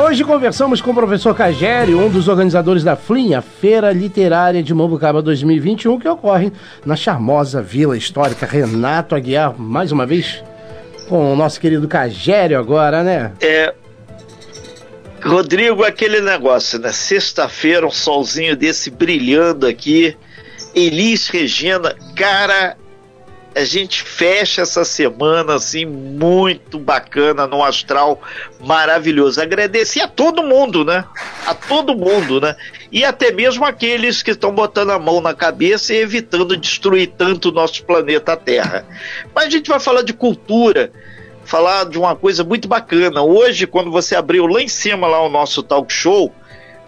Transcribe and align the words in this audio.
hoje 0.00 0.24
conversamos 0.24 0.80
com 0.80 0.92
o 0.92 0.94
professor 0.94 1.34
Cagério, 1.34 2.00
um 2.00 2.08
dos 2.08 2.26
organizadores 2.26 2.82
da 2.82 2.96
FLIM, 2.96 3.34
a 3.34 3.42
Feira 3.42 3.92
Literária 3.92 4.62
de 4.62 4.72
Mambucaba 4.72 5.20
2021, 5.20 5.98
que 5.98 6.08
ocorre 6.08 6.50
na 6.86 6.96
charmosa 6.96 7.60
Vila 7.60 7.96
Histórica. 7.96 8.46
Renato 8.46 9.14
Aguiar, 9.14 9.54
mais 9.58 9.92
uma 9.92 10.06
vez, 10.06 10.42
com 11.08 11.32
o 11.32 11.36
nosso 11.36 11.60
querido 11.60 11.86
Cagério 11.86 12.58
agora, 12.58 13.02
né? 13.02 13.32
É. 13.42 13.74
Rodrigo, 15.22 15.84
aquele 15.84 16.20
negócio, 16.20 16.78
né? 16.78 16.92
Sexta-feira, 16.92 17.86
um 17.86 17.90
solzinho 17.90 18.56
desse 18.56 18.90
brilhando 18.90 19.66
aqui. 19.66 20.16
Elis 20.74 21.28
Regina, 21.28 21.94
cara, 22.16 22.76
a 23.54 23.64
gente 23.64 24.02
fecha 24.02 24.62
essa 24.62 24.84
semana 24.84 25.54
assim 25.54 25.84
muito 25.84 26.78
bacana 26.78 27.46
no 27.46 27.64
astral 27.64 28.20
maravilhoso. 28.60 29.40
Agradecer 29.40 30.00
a 30.00 30.08
todo 30.08 30.42
mundo, 30.42 30.84
né? 30.84 31.04
A 31.46 31.54
todo 31.54 31.96
mundo, 31.96 32.40
né? 32.40 32.54
E 32.92 33.04
até 33.04 33.32
mesmo 33.32 33.64
aqueles 33.64 34.22
que 34.22 34.30
estão 34.30 34.54
botando 34.54 34.90
a 34.90 34.98
mão 34.98 35.20
na 35.20 35.34
cabeça 35.34 35.92
e 35.92 35.98
evitando 35.98 36.56
destruir 36.56 37.12
tanto 37.16 37.48
o 37.48 37.52
nosso 37.52 37.84
planeta 37.84 38.36
Terra. 38.36 38.86
Mas 39.34 39.46
a 39.46 39.50
gente 39.50 39.68
vai 39.68 39.80
falar 39.80 40.02
de 40.02 40.12
cultura, 40.12 40.92
falar 41.44 41.84
de 41.84 41.98
uma 41.98 42.14
coisa 42.14 42.44
muito 42.44 42.68
bacana. 42.68 43.22
Hoje, 43.22 43.66
quando 43.66 43.90
você 43.90 44.14
abriu 44.14 44.46
lá 44.46 44.62
em 44.62 44.68
cima 44.68 45.08
lá 45.08 45.20
o 45.20 45.28
nosso 45.28 45.62
talk 45.62 45.92
show, 45.92 46.32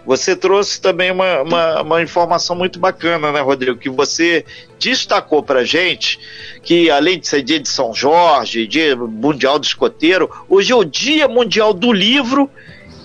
você 0.05 0.35
trouxe 0.35 0.81
também 0.81 1.11
uma, 1.11 1.41
uma, 1.41 1.81
uma, 1.81 2.01
informação 2.01 2.55
muito 2.55 2.77
bacana, 2.77 3.31
né, 3.31 3.39
Rodrigo? 3.39 3.77
Que 3.77 3.89
você 3.89 4.45
destacou 4.77 5.41
para 5.41 5.63
gente 5.63 6.19
que, 6.61 6.89
além 6.89 7.19
de 7.19 7.27
ser 7.27 7.41
dia 7.41 7.59
de 7.59 7.69
São 7.69 7.93
Jorge, 7.93 8.67
dia 8.67 8.95
mundial 8.95 9.57
do 9.57 9.65
escoteiro, 9.65 10.29
hoje 10.49 10.73
é 10.73 10.75
o 10.75 10.83
Dia 10.83 11.27
Mundial 11.27 11.73
do 11.73 11.91
Livro 11.93 12.49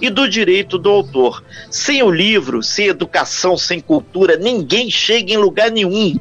e 0.00 0.10
do 0.10 0.28
Direito 0.28 0.76
do 0.76 0.90
Autor. 0.90 1.44
Sem 1.70 2.02
o 2.02 2.10
livro, 2.10 2.62
sem 2.62 2.86
educação, 2.86 3.56
sem 3.56 3.80
cultura, 3.80 4.36
ninguém 4.36 4.90
chega 4.90 5.32
em 5.32 5.36
lugar 5.36 5.70
nenhum. 5.70 6.18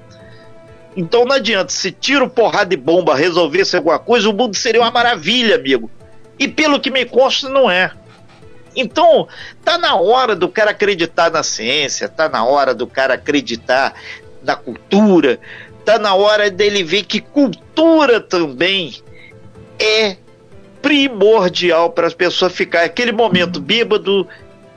Então 0.96 1.26
não 1.26 1.36
adianta, 1.36 1.72
se 1.72 1.92
tiro, 1.92 2.30
porrada 2.30 2.74
e 2.74 2.78
bomba 2.78 3.16
resolvesse 3.16 3.76
alguma 3.76 4.00
coisa, 4.00 4.30
o 4.30 4.34
mundo 4.34 4.56
seria 4.56 4.82
uma 4.82 4.92
maravilha, 4.92 5.56
amigo. 5.56 5.90
E 6.40 6.48
pelo 6.48 6.80
que 6.80 6.92
me 6.92 7.06
consta, 7.06 7.50
não 7.50 7.70
é. 7.70 7.92
Então, 8.78 9.28
tá 9.66 9.76
na 9.76 9.96
hora 9.96 10.36
do 10.36 10.48
cara 10.48 10.70
acreditar 10.70 11.32
na 11.32 11.42
ciência, 11.42 12.08
tá 12.08 12.30
na 12.30 12.46
hora 12.46 12.76
do 12.76 12.86
cara 12.86 13.16
acreditar 13.16 13.96
na 14.44 14.56
cultura, 14.56 15.40
tá 15.84 15.98
na 15.98 16.14
hora 16.14 16.52
dele 16.52 16.84
ver 16.84 17.04
que 17.04 17.20
cultura 17.20 18.22
também 18.22 19.02
é 19.80 20.16
primordial 20.80 21.90
para 21.90 22.06
as 22.06 22.14
pessoas 22.14 22.54
ficar 22.54 22.84
aquele 22.84 23.12
momento 23.12 23.60
bêbado 23.60 24.28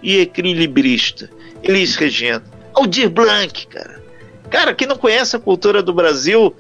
e 0.03 0.21
equilibrista. 0.21 1.29
Elis 1.63 1.95
Regina, 1.95 2.43
Aldir 2.73 3.11
Blanc, 3.11 3.67
cara. 3.67 4.01
Cara, 4.49 4.75
quem 4.75 4.89
não 4.89 4.97
conhece 4.97 5.37
a 5.37 5.39
cultura 5.39 5.83
do 5.83 5.93
Brasil 5.93 6.57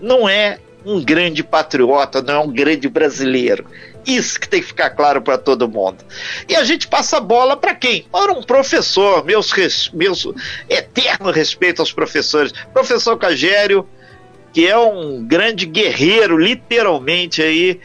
não 0.00 0.26
é 0.26 0.58
um 0.84 1.04
grande 1.04 1.44
patriota, 1.44 2.22
não 2.22 2.34
é 2.34 2.38
um 2.38 2.50
grande 2.50 2.88
brasileiro. 2.88 3.66
Isso 4.06 4.38
que 4.38 4.48
tem 4.48 4.60
que 4.60 4.66
ficar 4.66 4.90
claro 4.90 5.22
para 5.22 5.38
todo 5.38 5.68
mundo. 5.68 6.04
E 6.48 6.56
a 6.56 6.64
gente 6.64 6.88
passa 6.88 7.18
a 7.18 7.20
bola 7.20 7.56
para 7.56 7.74
quem? 7.74 8.02
Para 8.10 8.32
um 8.32 8.42
professor, 8.42 9.24
meus, 9.24 9.52
res, 9.52 9.90
meus 9.92 10.26
eterno 10.68 11.30
respeito 11.30 11.80
aos 11.80 11.92
professores. 11.92 12.52
Professor 12.72 13.16
Cagério, 13.16 13.86
que 14.52 14.66
é 14.66 14.76
um 14.76 15.24
grande 15.24 15.66
guerreiro, 15.66 16.36
literalmente 16.36 17.42
aí, 17.42 17.80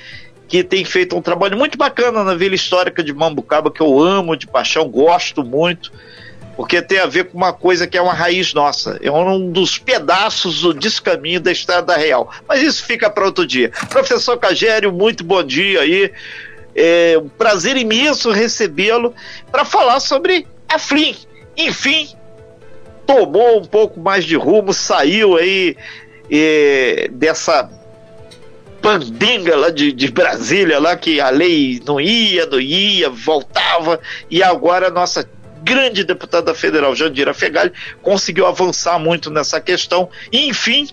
que 0.48 0.64
tem 0.64 0.84
feito 0.84 1.16
um 1.16 1.22
trabalho 1.22 1.58
muito 1.58 1.78
bacana 1.78 2.24
na 2.24 2.34
Vila 2.34 2.56
Histórica 2.56 3.04
de 3.04 3.14
Mambucaba, 3.14 3.72
que 3.72 3.82
eu 3.82 4.00
amo 4.00 4.36
de 4.36 4.48
paixão, 4.48 4.90
gosto 4.90 5.44
muito 5.44 5.92
porque 6.58 6.82
tem 6.82 6.98
a 6.98 7.06
ver 7.06 7.26
com 7.26 7.38
uma 7.38 7.54
coisa 7.54 7.86
que 7.86 7.96
é 7.96 8.02
uma 8.02 8.16
raiz 8.16 8.52
nossa, 8.52 8.98
é 9.00 9.12
um 9.12 9.52
dos 9.52 9.78
pedaços 9.78 10.62
do 10.62 10.74
descaminho 10.74 11.40
da 11.40 11.52
Estrada 11.52 11.96
Real. 11.96 12.34
Mas 12.48 12.64
isso 12.64 12.84
fica 12.84 13.12
para 13.12 13.26
outro 13.26 13.46
dia. 13.46 13.72
Professor 13.90 14.36
Cagério, 14.38 14.92
muito 14.92 15.24
bom 15.24 15.44
dia 15.44 15.82
aí. 15.82 16.12
É 16.76 17.16
um 17.24 17.30
prazer 17.30 17.78
imenso 17.78 18.32
recebê-lo 18.32 19.14
para 19.52 19.64
falar 19.64 20.00
sobre 20.00 20.48
a 20.68 20.80
Flim. 20.80 21.16
Enfim, 21.56 22.10
tomou 23.06 23.60
um 23.60 23.66
pouco 23.66 24.00
mais 24.00 24.26
de 24.26 24.36
rumo, 24.36 24.74
saiu 24.74 25.38
aí 25.38 25.78
é, 26.32 27.08
dessa 27.12 27.70
pandinga 28.82 29.56
lá 29.56 29.70
de, 29.70 29.92
de 29.92 30.12
Brasília, 30.12 30.80
lá 30.80 30.96
que 30.96 31.20
a 31.22 31.30
lei 31.30 31.82
não 31.86 32.00
ia, 32.00 32.46
não 32.46 32.60
ia, 32.60 33.10
voltava, 33.10 34.00
e 34.30 34.42
agora 34.42 34.88
a 34.88 34.92
nossa 34.92 35.30
grande 35.64 36.04
deputada 36.04 36.54
federal, 36.54 36.96
Jandira 36.96 37.34
Fegali, 37.34 37.72
conseguiu 38.02 38.46
avançar 38.46 39.00
muito 39.00 39.30
nessa 39.30 39.60
questão. 39.60 40.10
E, 40.32 40.48
enfim, 40.48 40.88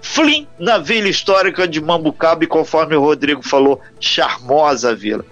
Flim 0.00 0.46
na 0.58 0.78
Vila 0.78 1.08
Histórica 1.08 1.66
de 1.66 1.80
Mambucaba, 1.80 2.44
e 2.44 2.46
conforme 2.46 2.94
o 2.94 3.00
Rodrigo 3.00 3.42
falou, 3.42 3.80
charmosa 4.00 4.94
vila. 4.94 5.24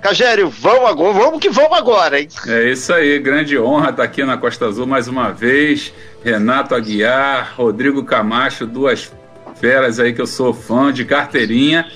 Cagério, 0.00 0.50
vamos 0.50 0.90
agora, 0.90 1.12
vamos 1.14 1.40
que 1.40 1.48
vamos 1.48 1.78
agora, 1.78 2.20
hein? 2.20 2.28
É 2.46 2.70
isso 2.70 2.92
aí, 2.92 3.18
grande 3.18 3.58
honra 3.58 3.88
estar 3.88 4.02
aqui 4.02 4.22
na 4.22 4.36
Costa 4.36 4.66
Azul 4.66 4.86
mais 4.86 5.08
uma 5.08 5.30
vez. 5.30 5.94
Renato 6.22 6.74
Aguiar, 6.74 7.54
Rodrigo 7.56 8.04
Camacho, 8.04 8.66
duas 8.66 9.10
feras 9.58 9.98
aí 9.98 10.12
que 10.12 10.20
eu 10.20 10.26
sou 10.26 10.52
fã 10.52 10.92
de 10.92 11.06
carteirinha. 11.06 11.90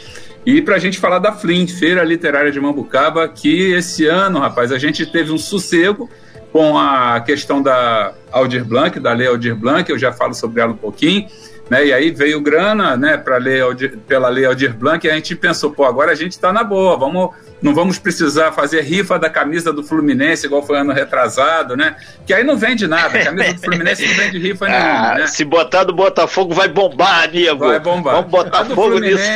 E 0.46 0.62
para 0.62 0.76
a 0.76 0.78
gente 0.78 0.98
falar 0.98 1.18
da 1.18 1.32
FLIM, 1.32 1.66
Feira 1.66 2.02
Literária 2.02 2.50
de 2.50 2.58
Mambucaba, 2.58 3.28
que 3.28 3.72
esse 3.72 4.06
ano, 4.06 4.38
rapaz, 4.38 4.72
a 4.72 4.78
gente 4.78 5.04
teve 5.04 5.30
um 5.30 5.36
sossego 5.36 6.08
com 6.58 6.76
a 6.76 7.20
questão 7.20 7.62
da 7.62 8.12
Aldir 8.32 8.64
Blanc, 8.64 8.98
da 8.98 9.12
lei 9.12 9.28
Aldir 9.28 9.54
Blanc, 9.54 9.88
eu 9.88 9.96
já 9.96 10.12
falo 10.12 10.34
sobre 10.34 10.60
ela 10.60 10.72
um 10.72 10.76
pouquinho, 10.76 11.28
né? 11.70 11.86
E 11.86 11.92
aí 11.92 12.10
veio 12.10 12.40
grana, 12.40 12.96
né, 12.96 13.16
para 13.16 13.36
lei 13.36 13.60
Aldir, 13.60 13.96
pela 14.08 14.28
lei 14.28 14.44
Aldir 14.44 14.74
Blanc, 14.74 15.06
e 15.06 15.08
a 15.08 15.14
gente 15.14 15.36
pensou, 15.36 15.70
pô, 15.70 15.84
agora 15.84 16.10
a 16.10 16.16
gente 16.16 16.32
está 16.32 16.52
na 16.52 16.64
boa, 16.64 16.96
vamos, 16.96 17.30
não 17.62 17.72
vamos 17.72 18.00
precisar 18.00 18.50
fazer 18.50 18.80
rifa 18.80 19.20
da 19.20 19.30
camisa 19.30 19.72
do 19.72 19.84
Fluminense 19.84 20.46
igual 20.46 20.66
foi 20.66 20.80
ano 20.80 20.92
retrasado, 20.92 21.76
né? 21.76 21.94
Que 22.26 22.34
aí 22.34 22.42
não 22.42 22.56
vende 22.56 22.88
nada, 22.88 23.16
a 23.16 23.24
camisa 23.26 23.54
do 23.54 23.60
Fluminense 23.60 24.04
não 24.04 24.14
vende 24.16 24.38
rifa 24.40 24.66
ah, 24.66 24.68
nenhuma, 24.68 25.14
né? 25.14 25.26
Se 25.28 25.44
botar 25.44 25.84
do 25.84 25.92
Botafogo 25.92 26.54
vai 26.54 26.66
bombar, 26.66 27.22
amigo. 27.22 27.68
Vai 27.68 27.78
bombar. 27.78 28.16
Vamos 28.16 28.32
botar 28.32 28.64
fogo 28.64 28.98
nisso. 28.98 29.22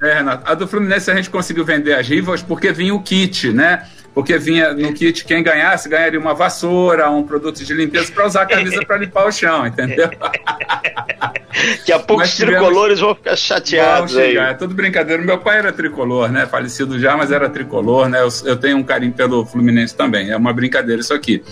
É, 0.00 0.14
Renato, 0.18 0.48
a 0.48 0.54
do 0.54 0.68
Fluminense 0.68 1.10
a 1.10 1.14
gente 1.16 1.28
conseguiu 1.28 1.64
vender 1.64 1.94
as 1.94 2.06
rifas 2.06 2.40
porque 2.40 2.70
vinha 2.70 2.94
o 2.94 3.02
kit, 3.02 3.52
né? 3.52 3.82
Porque 4.16 4.38
vinha 4.38 4.72
no 4.72 4.94
kit 4.94 5.26
quem 5.26 5.42
ganhasse 5.42 5.90
ganharia 5.90 6.18
uma 6.18 6.32
vassoura, 6.32 7.10
um 7.10 7.22
produto 7.22 7.62
de 7.62 7.74
limpeza 7.74 8.10
para 8.10 8.26
usar 8.26 8.42
a 8.42 8.46
camisa 8.46 8.82
para 8.82 8.96
limpar 8.96 9.26
o 9.26 9.30
chão, 9.30 9.66
entendeu? 9.66 10.08
que 11.84 11.92
a 11.92 11.98
pouco 11.98 12.22
os 12.22 12.34
tricolores 12.34 12.98
vão 12.98 13.14
ficar 13.14 13.36
chateados 13.36 14.14
vão 14.14 14.22
chegar. 14.22 14.46
aí. 14.46 14.50
É 14.52 14.54
tudo 14.54 14.74
brincadeira. 14.74 15.22
Meu 15.22 15.36
pai 15.36 15.58
era 15.58 15.70
tricolor, 15.70 16.32
né? 16.32 16.46
Falecido 16.46 16.98
já, 16.98 17.14
mas 17.14 17.30
era 17.30 17.50
tricolor, 17.50 18.08
né? 18.08 18.22
Eu, 18.22 18.28
eu, 18.46 18.56
tenho 18.56 18.78
um 18.78 18.82
carinho 18.82 19.12
pelo 19.12 19.44
Fluminense 19.44 19.94
também. 19.94 20.30
É 20.30 20.36
uma 20.38 20.54
brincadeira 20.54 21.02
isso 21.02 21.12
aqui. 21.12 21.44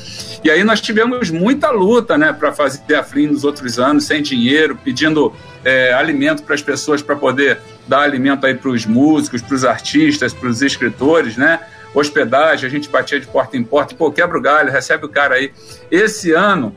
E 0.42 0.50
aí 0.50 0.64
nós 0.64 0.80
tivemos 0.80 1.28
muita 1.28 1.70
luta, 1.70 2.16
né, 2.16 2.32
para 2.32 2.50
fazer 2.50 2.94
a 2.94 3.02
Flim 3.02 3.26
nos 3.26 3.44
outros 3.44 3.78
anos, 3.78 4.04
sem 4.04 4.22
dinheiro, 4.22 4.74
pedindo 4.82 5.34
é, 5.62 5.92
alimento 5.92 6.42
para 6.42 6.54
as 6.54 6.62
pessoas 6.62 7.02
para 7.02 7.14
poder 7.14 7.58
dar 7.86 8.00
alimento 8.00 8.46
aí 8.46 8.54
para 8.54 8.70
os 8.70 8.86
músicos, 8.86 9.42
para 9.42 9.54
os 9.54 9.66
artistas, 9.66 10.32
para 10.32 10.48
os 10.48 10.62
escritores, 10.62 11.36
né? 11.36 11.60
Hospedagem, 11.94 12.66
a 12.66 12.70
gente 12.70 12.88
batia 12.88 13.20
de 13.20 13.26
porta 13.26 13.56
em 13.56 13.64
porta, 13.64 13.94
pô, 13.94 14.10
quebra 14.10 14.36
o 14.36 14.42
galho, 14.42 14.70
recebe 14.70 15.06
o 15.06 15.08
cara 15.08 15.36
aí. 15.36 15.52
Esse 15.90 16.32
ano, 16.32 16.74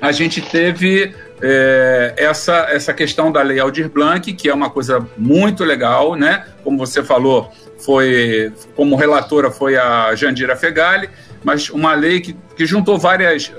a 0.00 0.12
gente 0.12 0.40
teve 0.40 1.14
é, 1.40 2.14
essa, 2.16 2.66
essa 2.70 2.92
questão 2.92 3.30
da 3.30 3.42
Lei 3.42 3.58
Aldir 3.58 3.88
Blanc, 3.88 4.32
que 4.32 4.48
é 4.48 4.54
uma 4.54 4.70
coisa 4.70 5.06
muito 5.16 5.64
legal, 5.64 6.14
né? 6.14 6.46
Como 6.64 6.78
você 6.78 7.02
falou, 7.02 7.52
foi 7.78 8.52
como 8.74 8.96
relatora 8.96 9.50
foi 9.50 9.76
a 9.76 10.14
Jandira 10.14 10.56
Fegali, 10.56 11.08
mas 11.44 11.70
uma 11.70 11.94
lei 11.94 12.20
que, 12.20 12.36
que 12.56 12.66
juntou 12.66 12.98
várias, 12.98 13.52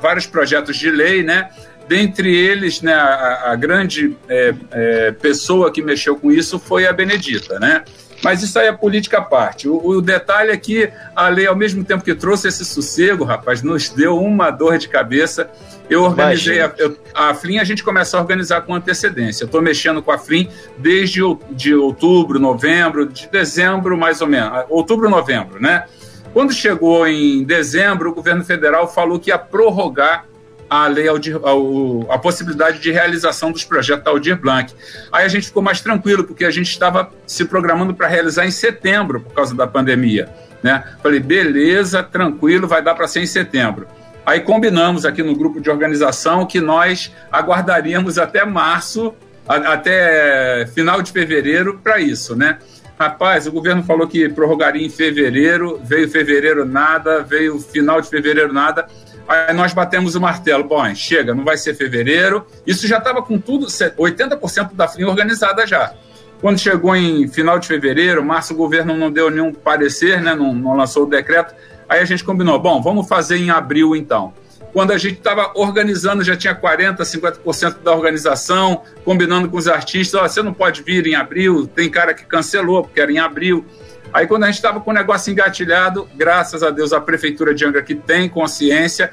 vários 0.00 0.26
projetos 0.26 0.76
de 0.76 0.90
lei, 0.90 1.22
né? 1.22 1.50
Dentre 1.88 2.32
eles, 2.32 2.82
né, 2.82 2.94
a, 2.94 3.50
a 3.50 3.56
grande 3.56 4.16
é, 4.28 4.54
é, 4.70 5.12
pessoa 5.12 5.72
que 5.72 5.82
mexeu 5.82 6.16
com 6.16 6.30
isso 6.30 6.58
foi 6.58 6.86
a 6.86 6.92
Benedita, 6.92 7.58
né? 7.58 7.84
Mas 8.22 8.42
isso 8.42 8.58
aí 8.58 8.66
é 8.66 8.72
política 8.72 9.18
à 9.18 9.22
parte. 9.22 9.68
O, 9.68 9.76
o, 9.86 10.02
detalhe 10.02 10.50
é 10.50 10.56
que 10.56 10.90
a 11.16 11.28
lei, 11.28 11.46
ao 11.46 11.56
mesmo 11.56 11.82
tempo 11.84 12.04
que 12.04 12.14
trouxe 12.14 12.48
esse 12.48 12.64
sossego, 12.64 13.24
rapaz, 13.24 13.62
nos 13.62 13.88
deu 13.88 14.18
uma 14.18 14.50
dor 14.50 14.78
de 14.78 14.88
cabeça. 14.88 15.50
Eu 15.88 16.02
organizei 16.02 16.60
a, 16.60 16.72
a 17.14 17.34
FLIM, 17.34 17.58
a 17.58 17.64
gente 17.64 17.82
começa 17.82 18.16
a 18.16 18.20
organizar 18.20 18.60
com 18.62 18.74
antecedência. 18.74 19.44
Eu 19.44 19.46
estou 19.46 19.62
mexendo 19.62 20.02
com 20.02 20.12
a 20.12 20.18
FLIM 20.18 20.48
desde 20.78 21.20
de 21.50 21.74
outubro, 21.74 22.38
novembro, 22.38 23.06
de 23.06 23.26
dezembro, 23.28 23.96
mais 23.96 24.20
ou 24.20 24.28
menos. 24.28 24.64
Outubro, 24.68 25.08
novembro, 25.08 25.60
né? 25.60 25.84
Quando 26.32 26.52
chegou 26.52 27.06
em 27.06 27.42
dezembro, 27.42 28.10
o 28.10 28.14
governo 28.14 28.44
federal 28.44 28.86
falou 28.86 29.18
que 29.18 29.30
ia 29.30 29.38
prorrogar 29.38 30.26
a 30.70 30.86
lei 30.86 31.08
Aldir, 31.08 31.36
a, 31.36 32.14
a 32.14 32.18
possibilidade 32.18 32.78
de 32.78 32.92
realização 32.92 33.50
dos 33.50 33.64
projetos 33.64 34.04
da 34.04 34.12
Aldir 34.12 34.40
Blanc. 34.40 34.72
Aí 35.10 35.24
a 35.24 35.28
gente 35.28 35.48
ficou 35.48 35.60
mais 35.60 35.80
tranquilo, 35.80 36.22
porque 36.22 36.44
a 36.44 36.50
gente 36.50 36.70
estava 36.70 37.12
se 37.26 37.44
programando 37.44 37.92
para 37.92 38.06
realizar 38.06 38.46
em 38.46 38.52
setembro, 38.52 39.20
por 39.20 39.34
causa 39.34 39.52
da 39.52 39.66
pandemia. 39.66 40.28
Né? 40.62 40.84
Falei, 41.02 41.18
beleza, 41.18 42.04
tranquilo, 42.04 42.68
vai 42.68 42.80
dar 42.80 42.94
para 42.94 43.08
ser 43.08 43.20
em 43.20 43.26
setembro. 43.26 43.88
Aí 44.24 44.40
combinamos 44.40 45.04
aqui 45.04 45.24
no 45.24 45.34
grupo 45.34 45.60
de 45.60 45.68
organização 45.68 46.46
que 46.46 46.60
nós 46.60 47.12
aguardaríamos 47.32 48.16
até 48.16 48.44
março, 48.44 49.12
a, 49.48 49.56
até 49.72 50.66
final 50.72 51.02
de 51.02 51.10
fevereiro 51.10 51.80
para 51.82 51.98
isso, 51.98 52.36
né? 52.36 52.58
Rapaz, 52.96 53.46
o 53.46 53.52
governo 53.52 53.82
falou 53.82 54.06
que 54.06 54.28
prorrogaria 54.28 54.86
em 54.86 54.90
fevereiro, 54.90 55.80
veio 55.82 56.08
fevereiro 56.08 56.66
nada, 56.66 57.22
veio 57.22 57.58
final 57.58 57.98
de 57.98 58.10
fevereiro 58.10 58.52
nada. 58.52 58.86
Aí 59.30 59.54
nós 59.54 59.72
batemos 59.72 60.16
o 60.16 60.20
martelo. 60.20 60.64
Bom, 60.64 60.92
chega, 60.92 61.32
não 61.32 61.44
vai 61.44 61.56
ser 61.56 61.72
fevereiro. 61.74 62.44
Isso 62.66 62.88
já 62.88 62.98
estava 62.98 63.22
com 63.22 63.38
tudo, 63.38 63.68
80% 63.68 64.74
da 64.74 64.88
FLIM 64.88 65.04
organizada 65.04 65.64
já. 65.64 65.94
Quando 66.40 66.58
chegou 66.58 66.96
em 66.96 67.28
final 67.28 67.56
de 67.56 67.68
fevereiro, 67.68 68.24
março, 68.24 68.52
o 68.54 68.56
governo 68.56 68.96
não 68.96 69.08
deu 69.08 69.30
nenhum 69.30 69.52
parecer, 69.52 70.20
né, 70.20 70.34
não, 70.34 70.52
não 70.52 70.76
lançou 70.76 71.04
o 71.04 71.06
decreto. 71.06 71.54
Aí 71.88 72.00
a 72.00 72.04
gente 72.04 72.24
combinou, 72.24 72.58
bom, 72.58 72.82
vamos 72.82 73.06
fazer 73.06 73.36
em 73.36 73.50
abril 73.50 73.94
então. 73.94 74.34
Quando 74.72 74.90
a 74.92 74.98
gente 74.98 75.18
estava 75.18 75.52
organizando, 75.54 76.24
já 76.24 76.36
tinha 76.36 76.54
40%, 76.54 76.96
50% 76.98 77.82
da 77.84 77.92
organização, 77.94 78.82
combinando 79.04 79.48
com 79.48 79.56
os 79.56 79.68
artistas, 79.68 80.20
oh, 80.20 80.28
você 80.28 80.42
não 80.42 80.52
pode 80.52 80.82
vir 80.82 81.06
em 81.06 81.14
abril, 81.14 81.68
tem 81.68 81.88
cara 81.88 82.14
que 82.14 82.24
cancelou 82.24 82.82
porque 82.82 83.00
era 83.00 83.12
em 83.12 83.18
abril. 83.18 83.64
Aí 84.12 84.26
quando 84.26 84.44
a 84.44 84.46
gente 84.46 84.56
estava 84.56 84.80
com 84.80 84.90
o 84.90 84.94
negócio 84.94 85.30
engatilhado, 85.30 86.08
graças 86.14 86.62
a 86.62 86.70
Deus 86.70 86.92
a 86.92 87.00
Prefeitura 87.00 87.54
de 87.54 87.64
Angra, 87.64 87.82
que 87.82 87.94
tem 87.94 88.28
consciência, 88.28 89.12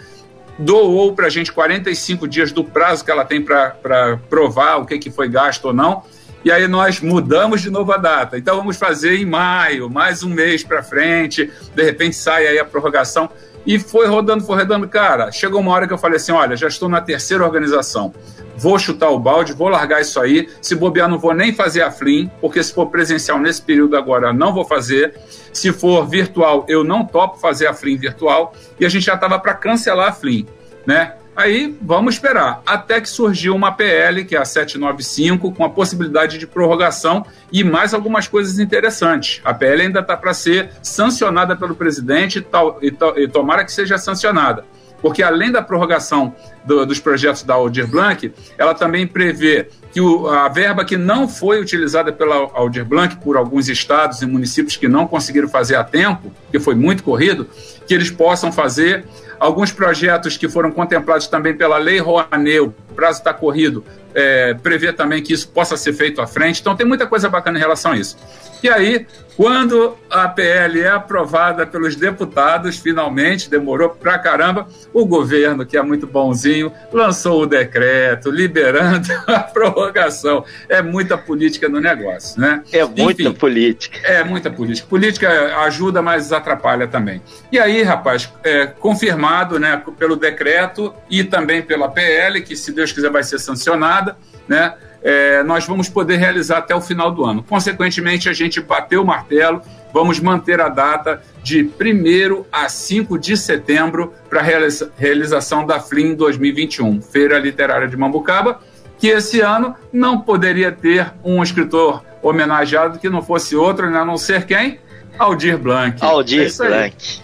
doou 0.58 1.14
para 1.14 1.28
a 1.28 1.30
gente 1.30 1.52
45 1.52 2.28
dias 2.28 2.52
do 2.52 2.64
prazo 2.64 3.06
que 3.06 3.12
ela 3.12 3.24
tem 3.24 3.42
para 3.42 4.20
provar 4.30 4.78
o 4.78 4.86
que, 4.86 4.98
que 4.98 5.12
foi 5.12 5.30
gasto 5.30 5.66
ou 5.66 5.74
não. 5.74 6.04
E 6.44 6.52
aí 6.52 6.68
nós 6.68 7.02
mudamos 7.02 7.62
de 7.62 7.70
novo 7.70 7.92
a 7.92 7.98
data. 7.98 8.38
Então 8.38 8.58
vamos 8.58 8.78
fazer 8.78 9.18
em 9.18 9.26
maio, 9.26 9.90
mais 9.90 10.24
um 10.24 10.30
mês 10.30 10.64
para 10.64 10.82
frente. 10.82 11.52
De 11.76 11.84
repente 11.84 12.16
sai 12.16 12.48
aí 12.48 12.58
a 12.58 12.66
prorrogação. 12.66 13.30
E 13.66 13.78
foi 13.78 14.08
rodando, 14.08 14.46
foi 14.46 14.58
rodando. 14.58 14.88
Cara, 14.88 15.30
chegou 15.30 15.60
uma 15.60 15.74
hora 15.74 15.86
que 15.86 15.94
eu 15.94 15.98
falei 15.98 16.16
assim: 16.16 16.32
olha, 16.32 16.56
já 16.56 16.68
estou 16.68 16.88
na 16.88 17.02
terceira 17.02 17.44
organização. 17.44 18.14
Vou 18.57 18.80
chutar 18.80 19.12
o 19.12 19.19
balde, 19.19 19.54
vou 19.54 19.69
largar 19.69 20.01
isso 20.01 20.19
aí. 20.19 20.50
Se 20.62 20.74
bobear, 20.74 21.07
não 21.07 21.19
vou 21.19 21.33
nem 21.33 21.54
fazer 21.54 21.83
a 21.83 21.92
Flim, 21.92 22.30
porque 22.42 22.62
se 22.63 22.74
for 22.74 22.88
presencial 22.88 23.39
nesse 23.39 23.62
período 23.62 23.95
agora, 23.95 24.33
não 24.33 24.51
vou 24.51 24.65
fazer. 24.65 25.13
Se 25.54 25.71
for 25.71 26.07
virtual, 26.07 26.65
eu 26.68 26.83
não 26.83 27.06
topo 27.06 27.38
fazer 27.38 27.68
a 27.68 27.74
Flim 27.74 27.98
virtual. 27.98 28.54
E 28.80 28.86
a 28.86 28.89
gente 28.89 29.06
já 29.06 29.13
estava 29.13 29.38
para 29.38 29.54
cancelar 29.54 30.09
a 30.09 30.12
Flim, 30.12 30.48
né? 30.86 31.13
Aí 31.36 31.77
vamos 31.80 32.15
esperar, 32.15 32.63
até 32.65 33.00
que 33.00 33.07
surgiu 33.07 33.54
uma 33.54 33.71
PL, 33.71 34.25
que 34.25 34.36
é 34.36 34.39
a 34.39 34.44
795, 34.44 35.51
com 35.51 35.63
a 35.63 35.69
possibilidade 35.69 36.39
de 36.39 36.48
prorrogação 36.48 37.24
e 37.51 37.63
mais 37.63 37.94
algumas 37.94 38.27
coisas 38.27 38.57
interessantes. 38.57 39.39
A 39.45 39.54
PL 39.54 39.83
ainda 39.83 40.00
está 40.00 40.18
para 40.18 40.33
ser 40.33 40.71
sancionada 40.81 41.56
pelo 41.56 41.75
presidente 41.75 42.42
tal, 42.42 42.80
e, 42.81 42.88
e 43.18 43.27
tomara 43.27 43.63
que 43.63 43.71
seja 43.71 44.00
sancionada 44.00 44.65
porque 45.02 45.22
além 45.24 45.52
da 45.52 45.62
prorrogação 45.62 46.34
do, 46.66 46.86
dos 46.86 47.00
projetos 47.00 47.44
da 47.44 47.54
Aldir 47.54 47.88
Blanc, 47.88 48.34
ela 48.58 48.74
também 48.74 49.06
prevê 49.06 49.70
que 49.92 50.02
o, 50.02 50.28
a 50.28 50.48
verba 50.50 50.84
que 50.84 50.98
não 50.98 51.28
foi 51.28 51.62
utilizada 51.62 52.12
pela 52.12 52.36
Aldir 52.54 52.86
Blanc 52.86 53.16
por 53.18 53.38
alguns 53.38 53.70
estados 53.70 54.22
e 54.22 54.26
municípios 54.26 54.76
que 54.76 54.88
não 54.88 55.08
conseguiram 55.08 55.48
fazer 55.48 55.76
a 55.76 55.84
tempo, 55.84 56.32
que 56.52 56.60
foi 56.60 56.76
muito 56.76 57.04
corrido, 57.04 57.48
que 57.88 57.94
eles 57.94 58.12
possam 58.12 58.52
fazer 58.52 59.06
Alguns 59.40 59.72
projetos 59.72 60.36
que 60.36 60.50
foram 60.50 60.72
contemplados 60.72 61.28
também 61.28 61.56
pela 61.56 61.78
Lei 61.78 62.00
Rouanet, 62.00 62.60
o 62.60 62.74
prazo 62.96 63.20
está 63.20 63.34
corrido, 63.34 63.84
é, 64.14 64.56
prevê 64.56 64.92
também 64.92 65.22
que 65.22 65.32
isso 65.32 65.48
possa 65.50 65.78
ser 65.78 65.94
feito 65.94 66.20
à 66.22 66.26
frente. 66.26 66.60
Então, 66.60 66.76
tem 66.76 66.88
muita 66.88 67.06
coisa 67.06 67.30
bacana 67.30 67.58
em 67.58 67.62
relação 67.62 67.92
a 67.92 67.98
isso. 67.98 68.18
E 68.63 68.69
aí, 68.69 69.06
quando 69.38 69.95
a 70.09 70.27
PL 70.27 70.81
é 70.81 70.89
aprovada 70.89 71.65
pelos 71.68 71.95
deputados, 71.95 72.80
finalmente, 72.80 73.48
demorou 73.50 73.92
pra 73.92 74.18
caramba, 74.18 74.68
o 74.92 75.06
governo, 75.06 75.63
que 75.63 75.77
é 75.77 75.81
muito 75.83 76.07
bonzinho, 76.07 76.71
lançou 76.92 77.44
o 77.44 77.45
decreto 77.45 78.31
liberando 78.31 79.07
a 79.27 79.39
prorrogação. 79.42 80.44
É 80.68 80.81
muita 80.81 81.15
política 81.15 81.69
no 81.69 81.80
negócio, 81.80 82.42
né? 82.42 82.63
É 82.74 82.83
muita 82.83 83.21
Enfim, 83.21 83.33
política. 83.33 84.00
É 84.07 84.24
muita 84.24 84.50
política. 84.50 84.88
Política 84.88 85.57
ajuda, 85.59 86.01
mas 86.01 86.33
atrapalha 86.33 86.88
também. 86.88 87.21
E 87.51 87.59
aí, 87.59 87.83
rapaz, 87.83 88.33
é, 88.44 88.65
confirmado 88.65 89.59
né, 89.59 89.80
pelo 90.00 90.15
decreto 90.15 90.92
e 91.12 91.24
também 91.24 91.62
pela 91.62 91.89
PL, 91.89 92.42
que 92.42 92.56
se 92.56 92.71
Deus 92.71 92.92
quiser 92.92 93.12
vai 93.12 93.24
ser 93.24 93.38
sancionada, 93.38 94.18
né? 94.48 94.74
É, 95.09 95.42
nós 95.42 95.65
vamos 95.65 95.88
poder 95.88 96.18
realizar 96.18 96.57
até 96.57 96.75
o 96.75 96.81
final 96.81 97.09
do 97.09 97.24
ano. 97.24 97.42
Consequentemente, 97.42 98.27
a 98.27 98.33
gente 98.33 98.59
bateu 98.59 99.01
o 99.01 99.06
martelo, 99.06 99.62
vamos 99.94 100.19
manter 100.19 100.59
a 100.59 100.68
data 100.68 101.21
de 101.42 101.63
1 101.63 102.44
a 102.51 102.68
5 102.68 103.18
de 103.18 103.38
setembro 103.38 104.13
para 104.30 104.42
a 104.42 104.44
realiza 104.44 104.92
realização 104.98 105.65
da 105.65 105.80
FLIM 105.80 106.13
2021, 106.13 107.01
Feira 107.01 107.39
Literária 107.39 107.88
de 107.88 107.95
Mambucaba, 107.95 108.59
que 109.00 109.07
esse 109.07 109.39
ano 109.39 109.74
não 109.94 110.19
poderia 110.19 110.74
ter 110.74 111.13
um 111.24 111.42
escritor 111.42 112.04
homenageado 112.21 113.00
que 113.00 113.09
não 113.09 113.21
fosse 113.21 113.56
outro, 113.56 113.89
né, 113.89 114.00
a 114.00 114.04
não 114.04 114.18
ser 114.18 114.45
quem? 114.45 114.77
Aldir 115.18 115.57
Blanc. 115.57 116.04
Aldir 116.04 116.51
é 116.54 116.68
Blanc. 116.68 117.21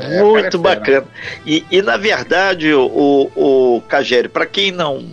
É, 0.00 0.22
Muito 0.22 0.58
bacana. 0.58 1.06
E, 1.44 1.62
e, 1.70 1.82
na 1.82 1.98
verdade, 1.98 2.72
o, 2.72 3.30
o 3.36 3.82
Cagério, 3.86 4.30
para 4.30 4.46
quem 4.46 4.72
não, 4.72 5.04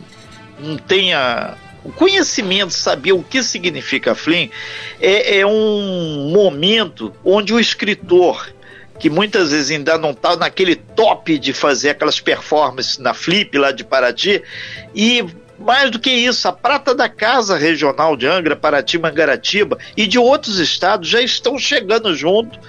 não 0.58 0.78
tenha 0.78 1.58
o 1.86 1.92
conhecimento, 1.92 2.74
saber 2.74 3.14
o 3.14 3.22
que 3.22 3.44
significa 3.44 4.16
Flynn, 4.16 4.50
é, 5.00 5.40
é 5.40 5.46
um 5.46 6.32
momento 6.34 7.14
onde 7.24 7.54
o 7.54 7.60
escritor 7.60 8.52
que 8.98 9.10
muitas 9.10 9.52
vezes 9.52 9.72
ainda 9.72 9.98
não 9.98 10.12
está 10.12 10.36
naquele 10.36 10.76
top 10.76 11.38
de 11.38 11.54
fazer 11.54 11.90
aquelas 11.90 12.20
performances 12.20 12.98
na 12.98 13.14
Flip 13.14 13.58
lá 13.58 13.72
de 13.72 13.84
Paraty, 13.84 14.42
e 14.96 15.24
mais 15.60 15.92
do 15.92 16.00
que 16.00 16.10
isso, 16.10 16.48
a 16.48 16.52
prata 16.52 16.96
da 16.96 17.08
casa 17.08 17.58
regional 17.58 18.16
de 18.16 18.26
Angra, 18.26 18.56
Paraty, 18.56 18.98
Mangaratiba 18.98 19.78
e 19.96 20.08
de 20.08 20.18
outros 20.18 20.60
estados 20.60 21.08
já 21.08 21.22
estão 21.22 21.60
chegando 21.60 22.16
junto 22.16 22.60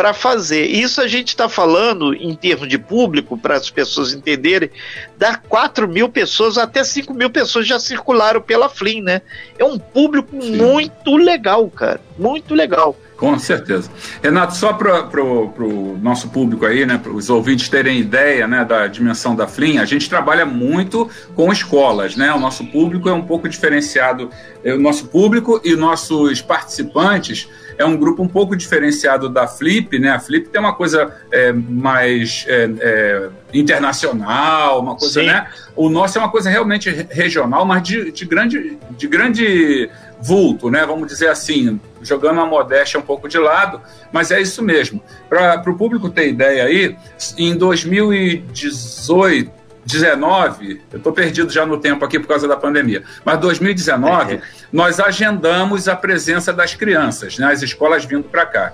para 0.00 0.14
fazer. 0.14 0.64
Isso 0.64 1.02
a 1.02 1.06
gente 1.06 1.28
está 1.28 1.46
falando 1.46 2.14
em 2.14 2.34
termos 2.34 2.66
de 2.66 2.78
público, 2.78 3.36
para 3.36 3.54
as 3.54 3.68
pessoas 3.68 4.14
entenderem, 4.14 4.70
dar 5.18 5.42
4 5.42 5.86
mil 5.86 6.08
pessoas 6.08 6.56
até 6.56 6.82
5 6.82 7.12
mil 7.12 7.28
pessoas 7.28 7.66
já 7.66 7.78
circularam 7.78 8.40
pela 8.40 8.70
Flim, 8.70 9.02
né? 9.02 9.20
É 9.58 9.64
um 9.64 9.78
público 9.78 10.40
Sim. 10.40 10.56
muito 10.56 11.18
legal, 11.18 11.68
cara. 11.68 12.00
Muito 12.18 12.54
legal. 12.54 12.96
Com 13.20 13.38
certeza. 13.38 13.90
Renato, 14.22 14.56
só 14.56 14.72
para 14.72 15.22
o 15.22 15.98
nosso 16.00 16.30
público 16.30 16.64
aí, 16.64 16.86
né, 16.86 16.96
para 16.96 17.12
os 17.12 17.28
ouvintes 17.28 17.68
terem 17.68 18.00
ideia 18.00 18.48
né, 18.48 18.64
da 18.64 18.86
dimensão 18.86 19.36
da 19.36 19.46
FLIM, 19.46 19.76
a 19.76 19.84
gente 19.84 20.08
trabalha 20.08 20.46
muito 20.46 21.06
com 21.34 21.52
escolas, 21.52 22.16
né? 22.16 22.32
O 22.32 22.40
nosso 22.40 22.64
público 22.64 23.10
é 23.10 23.12
um 23.12 23.20
pouco 23.20 23.46
diferenciado, 23.46 24.30
é, 24.64 24.72
o 24.72 24.80
nosso 24.80 25.08
público 25.08 25.60
e 25.62 25.76
nossos 25.76 26.40
participantes 26.40 27.46
é 27.76 27.84
um 27.84 27.96
grupo 27.96 28.22
um 28.22 28.28
pouco 28.28 28.56
diferenciado 28.56 29.28
da 29.28 29.46
Flip, 29.46 29.98
né? 29.98 30.10
A 30.10 30.18
Flip 30.18 30.48
tem 30.48 30.60
uma 30.60 30.74
coisa 30.74 31.14
é, 31.30 31.52
mais 31.52 32.44
é, 32.48 32.70
é, 32.80 33.28
internacional, 33.52 34.80
uma 34.80 34.96
coisa, 34.96 35.20
Sim. 35.20 35.26
né? 35.26 35.46
O 35.76 35.88
nosso 35.88 36.18
é 36.18 36.20
uma 36.20 36.30
coisa 36.30 36.48
realmente 36.48 36.90
regional, 37.10 37.64
mas 37.64 37.82
de, 37.82 38.12
de, 38.12 38.24
grande, 38.24 38.78
de 38.90 39.06
grande 39.06 39.90
vulto, 40.22 40.70
né? 40.70 40.84
Vamos 40.86 41.08
dizer 41.08 41.28
assim, 41.28 41.80
jogando 42.02 42.40
a 42.40 42.46
modéstia 42.46 43.00
um 43.00 43.02
pouco 43.02 43.28
de 43.28 43.38
lado, 43.38 43.80
mas 44.12 44.30
é 44.30 44.40
isso 44.40 44.62
mesmo. 44.62 45.02
Para 45.28 45.62
o 45.66 45.76
público 45.76 46.08
ter 46.10 46.28
ideia 46.28 46.64
aí, 46.64 46.96
em 47.38 47.56
2018 47.56 49.60
2019, 49.86 50.80
eu 50.92 50.98
estou 50.98 51.12
perdido 51.12 51.50
já 51.50 51.66
no 51.66 51.78
tempo 51.78 52.04
aqui 52.04 52.18
por 52.18 52.28
causa 52.28 52.46
da 52.46 52.56
pandemia, 52.56 53.02
mas 53.24 53.40
2019, 53.40 54.34
é. 54.34 54.42
nós 54.72 55.00
agendamos 55.00 55.88
a 55.88 55.96
presença 55.96 56.52
das 56.52 56.74
crianças, 56.74 57.38
né, 57.38 57.46
as 57.46 57.62
escolas 57.62 58.04
vindo 58.04 58.24
para 58.24 58.46
cá. 58.46 58.72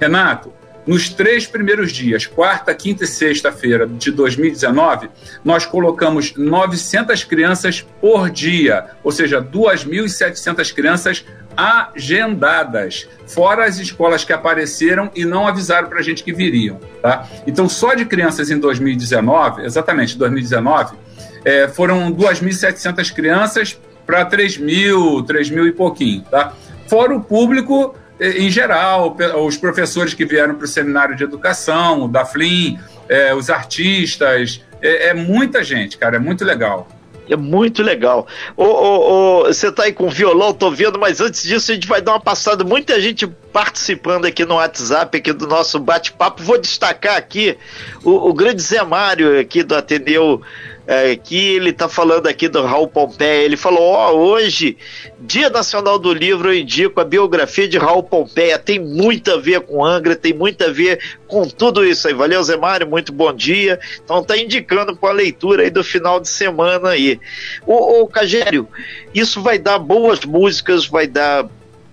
Renato, 0.00 0.52
nos 0.86 1.08
três 1.08 1.46
primeiros 1.46 1.90
dias, 1.92 2.26
quarta, 2.26 2.74
quinta 2.74 3.04
e 3.04 3.06
sexta-feira 3.06 3.86
de 3.86 4.12
2019, 4.12 5.10
nós 5.44 5.66
colocamos 5.66 6.34
900 6.36 7.24
crianças 7.24 7.84
por 8.00 8.30
dia, 8.30 8.86
ou 9.02 9.10
seja, 9.10 9.42
2.700 9.42 10.72
crianças 10.72 11.24
agendadas, 11.56 13.08
fora 13.26 13.64
as 13.64 13.78
escolas 13.78 14.24
que 14.24 14.32
apareceram 14.32 15.10
e 15.14 15.24
não 15.24 15.48
avisaram 15.48 15.88
para 15.88 15.98
a 15.98 16.02
gente 16.02 16.22
que 16.22 16.32
viriam. 16.32 16.78
Tá? 17.00 17.26
Então, 17.46 17.68
só 17.68 17.94
de 17.94 18.04
crianças 18.04 18.50
em 18.50 18.58
2019, 18.58 19.64
exatamente 19.64 20.16
2019, 20.18 20.96
é, 21.44 21.66
foram 21.66 22.12
2.700 22.12 23.12
crianças 23.12 23.80
para 24.04 24.24
3 24.24 24.58
mil, 24.58 25.22
3 25.22 25.50
mil 25.50 25.66
e 25.66 25.72
pouquinho. 25.72 26.22
Tá? 26.30 26.52
Fora 26.86 27.16
o 27.16 27.20
público 27.20 27.94
em 28.20 28.50
geral, 28.50 29.16
os 29.44 29.56
professores 29.56 30.14
que 30.14 30.24
vieram 30.24 30.54
para 30.54 30.64
o 30.64 30.68
seminário 30.68 31.14
de 31.14 31.22
educação, 31.22 32.08
da 32.08 32.24
FLIM, 32.24 32.78
é, 33.08 33.34
os 33.34 33.50
artistas, 33.50 34.64
é, 34.80 35.08
é 35.08 35.14
muita 35.14 35.62
gente, 35.62 35.98
cara, 35.98 36.16
é 36.16 36.18
muito 36.18 36.44
legal. 36.44 36.88
É 37.28 37.36
muito 37.36 37.82
legal. 37.82 38.26
Ô, 38.56 38.64
ô, 38.64 39.40
ô, 39.40 39.44
você 39.46 39.70
tá 39.72 39.84
aí 39.84 39.92
com 39.92 40.08
violão, 40.08 40.52
tô 40.52 40.70
vendo, 40.70 40.98
mas 40.98 41.20
antes 41.20 41.42
disso 41.42 41.72
a 41.72 41.74
gente 41.74 41.88
vai 41.88 42.00
dar 42.00 42.12
uma 42.12 42.20
passada. 42.20 42.62
Muita 42.62 43.00
gente 43.00 43.26
participando 43.26 44.26
aqui 44.26 44.44
no 44.44 44.54
WhatsApp 44.54 45.18
aqui 45.18 45.32
do 45.32 45.46
nosso 45.46 45.80
bate-papo. 45.80 46.42
Vou 46.42 46.56
destacar 46.56 47.16
aqui 47.16 47.58
o, 48.04 48.28
o 48.28 48.32
grande 48.32 48.62
Zé 48.62 48.82
Mário 48.84 49.40
aqui 49.40 49.64
do 49.64 49.74
Ateneu 49.74 50.40
é, 50.86 51.16
que 51.16 51.54
ele 51.54 51.70
está 51.70 51.88
falando 51.88 52.26
aqui 52.28 52.48
do 52.48 52.62
Raul 52.62 52.86
Pompeia. 52.86 53.44
Ele 53.44 53.56
falou: 53.56 53.82
Ó, 53.82 54.12
oh, 54.12 54.18
hoje, 54.18 54.76
Dia 55.20 55.50
Nacional 55.50 55.98
do 55.98 56.12
Livro, 56.12 56.52
eu 56.52 56.58
indico 56.58 57.00
a 57.00 57.04
biografia 57.04 57.68
de 57.68 57.76
Raul 57.76 58.02
Pompeia. 58.02 58.58
Tem 58.58 58.78
muito 58.78 59.32
a 59.32 59.36
ver 59.36 59.60
com 59.62 59.84
Angra, 59.84 60.14
tem 60.14 60.32
muito 60.32 60.62
a 60.62 60.68
ver 60.68 61.00
com 61.26 61.48
tudo 61.48 61.84
isso 61.84 62.06
aí. 62.06 62.14
Valeu, 62.14 62.42
Zé 62.42 62.56
Mário, 62.56 62.86
muito 62.86 63.12
bom 63.12 63.32
dia. 63.32 63.80
Então 64.04 64.22
tá 64.22 64.36
indicando 64.36 64.96
para 64.96 65.10
a 65.10 65.12
leitura 65.12 65.64
aí 65.64 65.70
do 65.70 65.82
final 65.82 66.20
de 66.20 66.28
semana 66.28 66.90
aí. 66.90 67.18
Ô, 67.66 68.02
ô 68.02 68.06
Cagério, 68.06 68.68
isso 69.12 69.42
vai 69.42 69.58
dar 69.58 69.78
boas 69.78 70.24
músicas, 70.24 70.86
vai 70.86 71.06
dar 71.06 71.48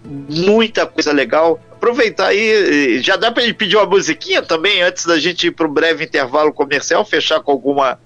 muita 0.06 0.86
coisa 0.86 1.12
legal 1.12 1.60
aproveitar 1.84 2.28
aí, 2.28 3.02
já 3.02 3.18
dá 3.18 3.30
para 3.30 3.44
ele 3.44 3.54
pedir 3.54 3.76
uma 3.76 3.86
musiquinha 3.86 4.42
também 4.42 4.82
antes 4.82 5.06
da 5.06 5.20
gente 5.20 5.48
ir 5.48 5.52
para 5.52 5.68
um 5.68 5.74
breve 5.74 6.06
intervalo 6.06 6.54
comercial, 6.54 7.04
fechar 7.04 7.42
com 7.42 7.52
alguma 7.52 8.00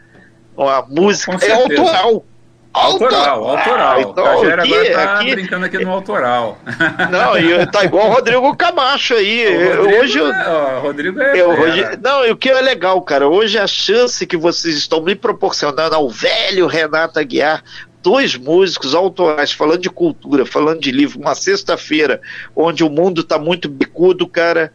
a 0.57 0.85
música 0.87 1.37
é 1.45 1.51
autoral. 1.51 2.23
Autoral, 2.73 3.49
autoral. 3.49 3.97
Ah, 3.97 4.01
então, 4.01 4.23
Cagera 4.23 4.63
aqui, 4.63 4.73
agora 4.73 4.93
tá 4.93 5.13
aqui... 5.15 5.31
brincando 5.31 5.65
aqui 5.65 5.83
no 5.83 5.91
autoral. 5.91 6.59
Não, 7.09 7.37
e 7.37 7.65
tá 7.67 7.83
igual 7.83 8.07
o 8.07 8.13
Rodrigo 8.13 8.55
Camacho 8.55 9.15
aí. 9.15 9.73
Rodrigo 9.75 9.99
hoje 9.99 10.19
é, 10.19 10.49
ó, 10.49 10.79
Rodrigo 10.79 11.19
é 11.19 11.41
eu, 11.41 11.49
hoje, 11.49 11.83
Não, 12.01 12.25
e 12.25 12.31
o 12.31 12.37
que 12.37 12.49
é 12.49 12.61
legal, 12.61 13.01
cara, 13.01 13.27
hoje 13.27 13.57
a 13.57 13.65
chance 13.65 14.27
que 14.27 14.37
vocês 14.37 14.75
estão 14.75 15.01
me 15.01 15.15
proporcionando 15.15 15.95
ao 15.95 16.07
velho 16.07 16.67
Renato 16.67 17.19
Aguiar, 17.19 17.63
dois 18.03 18.35
músicos 18.35 18.93
autorais 18.93 19.51
falando 19.51 19.79
de 19.79 19.89
cultura, 19.89 20.45
falando 20.45 20.79
de 20.79 20.91
livro, 20.91 21.19
uma 21.19 21.33
sexta-feira 21.33 22.21
onde 22.55 22.83
o 22.83 22.89
mundo 22.89 23.23
tá 23.23 23.39
muito 23.39 23.67
bicudo, 23.67 24.27
cara, 24.27 24.71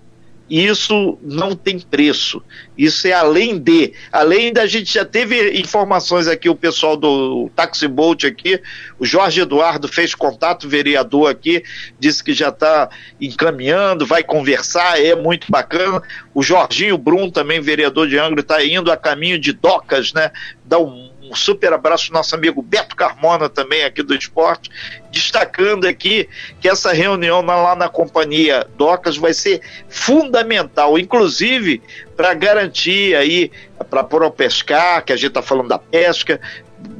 isso 0.52 1.18
não 1.22 1.56
tem 1.56 1.80
preço. 1.80 2.42
Isso 2.76 3.06
é 3.06 3.12
além 3.12 3.58
de. 3.58 3.94
Além 4.12 4.52
da 4.52 4.66
gente 4.66 4.92
já 4.92 5.02
teve 5.02 5.58
informações 5.58 6.28
aqui, 6.28 6.46
o 6.48 6.54
pessoal 6.54 6.94
do 6.94 7.50
Taxi 7.56 7.88
Bolt 7.88 8.24
aqui, 8.24 8.60
o 8.98 9.06
Jorge 9.06 9.40
Eduardo 9.40 9.88
fez 9.88 10.14
contato, 10.14 10.68
vereador 10.68 11.30
aqui, 11.30 11.62
disse 11.98 12.22
que 12.22 12.34
já 12.34 12.50
está 12.50 12.90
encaminhando, 13.18 14.04
vai 14.04 14.22
conversar, 14.22 15.02
é 15.02 15.14
muito 15.14 15.50
bacana. 15.50 16.02
O 16.34 16.42
Jorginho 16.42 16.98
Brum, 16.98 17.30
também 17.30 17.58
vereador 17.58 18.06
de 18.06 18.18
Angra, 18.18 18.40
está 18.40 18.62
indo 18.62 18.92
a 18.92 18.96
caminho 18.96 19.38
de 19.38 19.54
Docas, 19.54 20.12
né? 20.12 20.30
Dá 20.66 20.78
um 20.78 21.11
um 21.32 21.34
super 21.34 21.72
abraço 21.72 22.12
nosso 22.12 22.34
amigo 22.34 22.60
Beto 22.60 22.94
Carmona, 22.94 23.48
também 23.48 23.84
aqui 23.84 24.02
do 24.02 24.14
esporte, 24.14 24.70
destacando 25.10 25.86
aqui 25.86 26.28
que 26.60 26.68
essa 26.68 26.92
reunião 26.92 27.40
lá 27.40 27.74
na 27.74 27.88
companhia 27.88 28.66
Docas 28.76 29.16
vai 29.16 29.32
ser 29.32 29.62
fundamental, 29.88 30.98
inclusive 30.98 31.82
para 32.14 32.34
garantir 32.34 33.16
aí, 33.16 33.50
para 33.88 34.04
pescar, 34.30 35.02
que 35.04 35.12
a 35.12 35.16
gente 35.16 35.28
está 35.28 35.40
falando 35.40 35.68
da 35.68 35.78
pesca, 35.78 36.38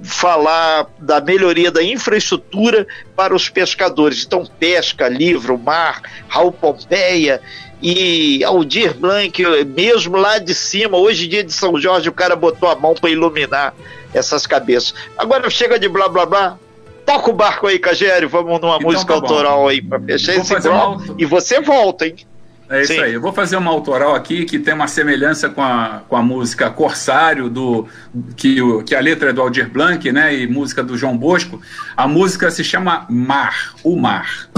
falar 0.02 0.86
da 0.98 1.20
melhoria 1.20 1.70
da 1.70 1.82
infraestrutura 1.82 2.86
para 3.14 3.34
os 3.34 3.50
pescadores. 3.50 4.24
Então, 4.24 4.46
pesca, 4.58 5.08
livro, 5.08 5.58
mar, 5.58 6.00
Raul 6.26 6.52
Pompeia 6.52 7.40
e 7.82 8.42
Aldir 8.44 8.94
Blanc, 8.94 9.42
mesmo 9.66 10.16
lá 10.16 10.38
de 10.38 10.54
cima, 10.54 10.96
hoje 10.96 11.28
dia 11.28 11.44
de 11.44 11.52
São 11.52 11.78
Jorge, 11.78 12.08
o 12.08 12.12
cara 12.12 12.34
botou 12.34 12.68
a 12.68 12.76
mão 12.76 12.94
para 12.94 13.10
iluminar 13.10 13.74
essas 14.14 14.46
cabeças. 14.46 14.94
Agora 15.16 15.48
chega 15.50 15.78
de 15.78 15.88
blá 15.88 16.08
blá 16.08 16.26
blá. 16.26 16.58
Toca 17.04 17.30
o 17.30 17.32
barco 17.32 17.66
aí, 17.66 17.78
Cagério. 17.78 18.28
Vamos 18.28 18.60
numa 18.60 18.76
então, 18.76 18.90
música 18.90 19.08
tá 19.08 19.14
autoral 19.14 19.68
aí 19.68 19.82
para 19.82 20.00
fechar 20.00 20.36
esse 20.36 20.60
bloco. 20.60 21.02
Uma... 21.02 21.14
E 21.18 21.24
você 21.24 21.60
volta, 21.60 22.06
hein? 22.06 22.16
É 22.70 22.80
isso 22.80 22.94
Sim. 22.94 23.00
aí. 23.00 23.14
Eu 23.14 23.20
vou 23.20 23.32
fazer 23.32 23.56
uma 23.56 23.70
autoral 23.70 24.14
aqui 24.14 24.46
que 24.46 24.58
tem 24.58 24.72
uma 24.72 24.86
semelhança 24.86 25.50
com 25.50 25.62
a, 25.62 26.02
com 26.08 26.16
a 26.16 26.22
música 26.22 26.70
Corsário, 26.70 27.50
do, 27.50 27.86
que, 28.34 28.62
o, 28.62 28.82
que 28.82 28.94
a 28.94 29.00
letra 29.00 29.30
é 29.30 29.32
do 29.32 29.42
Aldir 29.42 29.68
Blanc, 29.68 30.10
né? 30.10 30.34
E 30.34 30.46
música 30.46 30.82
do 30.82 30.96
João 30.96 31.16
Bosco. 31.16 31.60
A 31.94 32.08
música 32.08 32.50
se 32.50 32.64
chama 32.64 33.04
Mar, 33.10 33.74
o 33.84 33.94
Mar. 33.94 34.48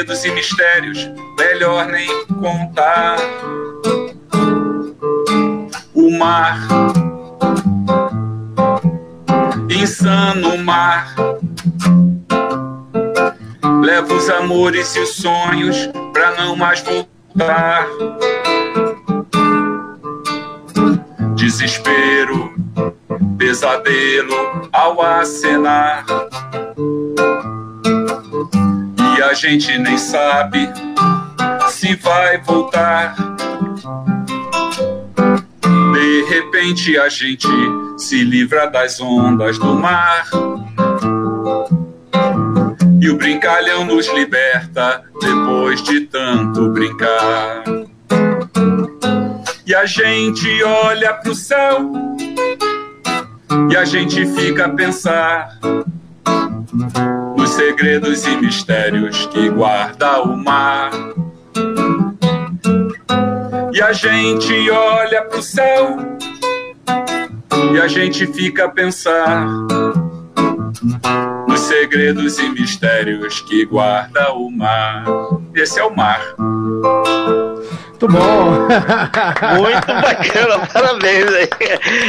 Segredos 0.00 0.24
e 0.24 0.30
mistérios, 0.30 1.10
melhor 1.38 1.86
nem 1.86 2.08
contar. 2.26 3.16
O 5.94 6.10
mar, 6.18 6.58
insano 9.68 10.56
mar, 10.58 11.14
leva 13.82 14.14
os 14.14 14.30
amores 14.30 14.96
e 14.96 15.00
os 15.00 15.16
sonhos 15.16 15.76
pra 16.12 16.32
não 16.32 16.56
mais 16.56 16.80
voltar 16.80 17.86
desespero, 21.34 22.54
pesadelo 23.36 24.68
ao 24.72 25.02
acenar. 25.02 26.04
A 29.30 29.32
gente 29.32 29.78
nem 29.78 29.96
sabe 29.96 30.68
se 31.68 31.94
vai 31.94 32.38
voltar. 32.38 33.14
De 35.92 36.24
repente 36.24 36.98
a 36.98 37.08
gente 37.08 37.46
se 37.96 38.24
livra 38.24 38.66
das 38.66 39.00
ondas 39.00 39.56
do 39.56 39.72
mar. 39.76 40.26
E 43.00 43.08
o 43.08 43.16
brincalhão 43.16 43.84
nos 43.84 44.08
liberta 44.08 45.04
depois 45.20 45.80
de 45.80 46.00
tanto 46.00 46.68
brincar. 46.70 47.62
E 49.64 49.72
a 49.72 49.86
gente 49.86 50.60
olha 50.64 51.14
pro 51.14 51.36
céu 51.36 51.88
e 53.70 53.76
a 53.76 53.84
gente 53.84 54.26
fica 54.26 54.64
a 54.64 54.70
pensar 54.70 55.56
segredos 57.60 58.24
e 58.24 58.36
mistérios 58.38 59.26
que 59.26 59.50
guarda 59.50 60.22
o 60.22 60.34
mar. 60.34 60.90
E 63.70 63.82
a 63.82 63.92
gente 63.92 64.70
olha 64.70 65.22
pro 65.24 65.42
céu 65.42 65.98
e 67.74 67.78
a 67.78 67.86
gente 67.86 68.26
fica 68.28 68.64
a 68.64 68.68
pensar 68.70 69.46
nos 71.46 71.60
segredos 71.60 72.38
e 72.38 72.48
mistérios 72.48 73.42
que 73.42 73.66
guarda 73.66 74.32
o 74.32 74.50
mar. 74.50 75.04
Esse 75.54 75.80
é 75.80 75.84
o 75.84 75.94
mar. 75.94 76.34
Muito 78.00 78.08
bom. 78.08 78.68
Muito 79.58 79.86
bacana, 80.00 80.66
parabéns 80.72 81.26
aí. 81.34 81.48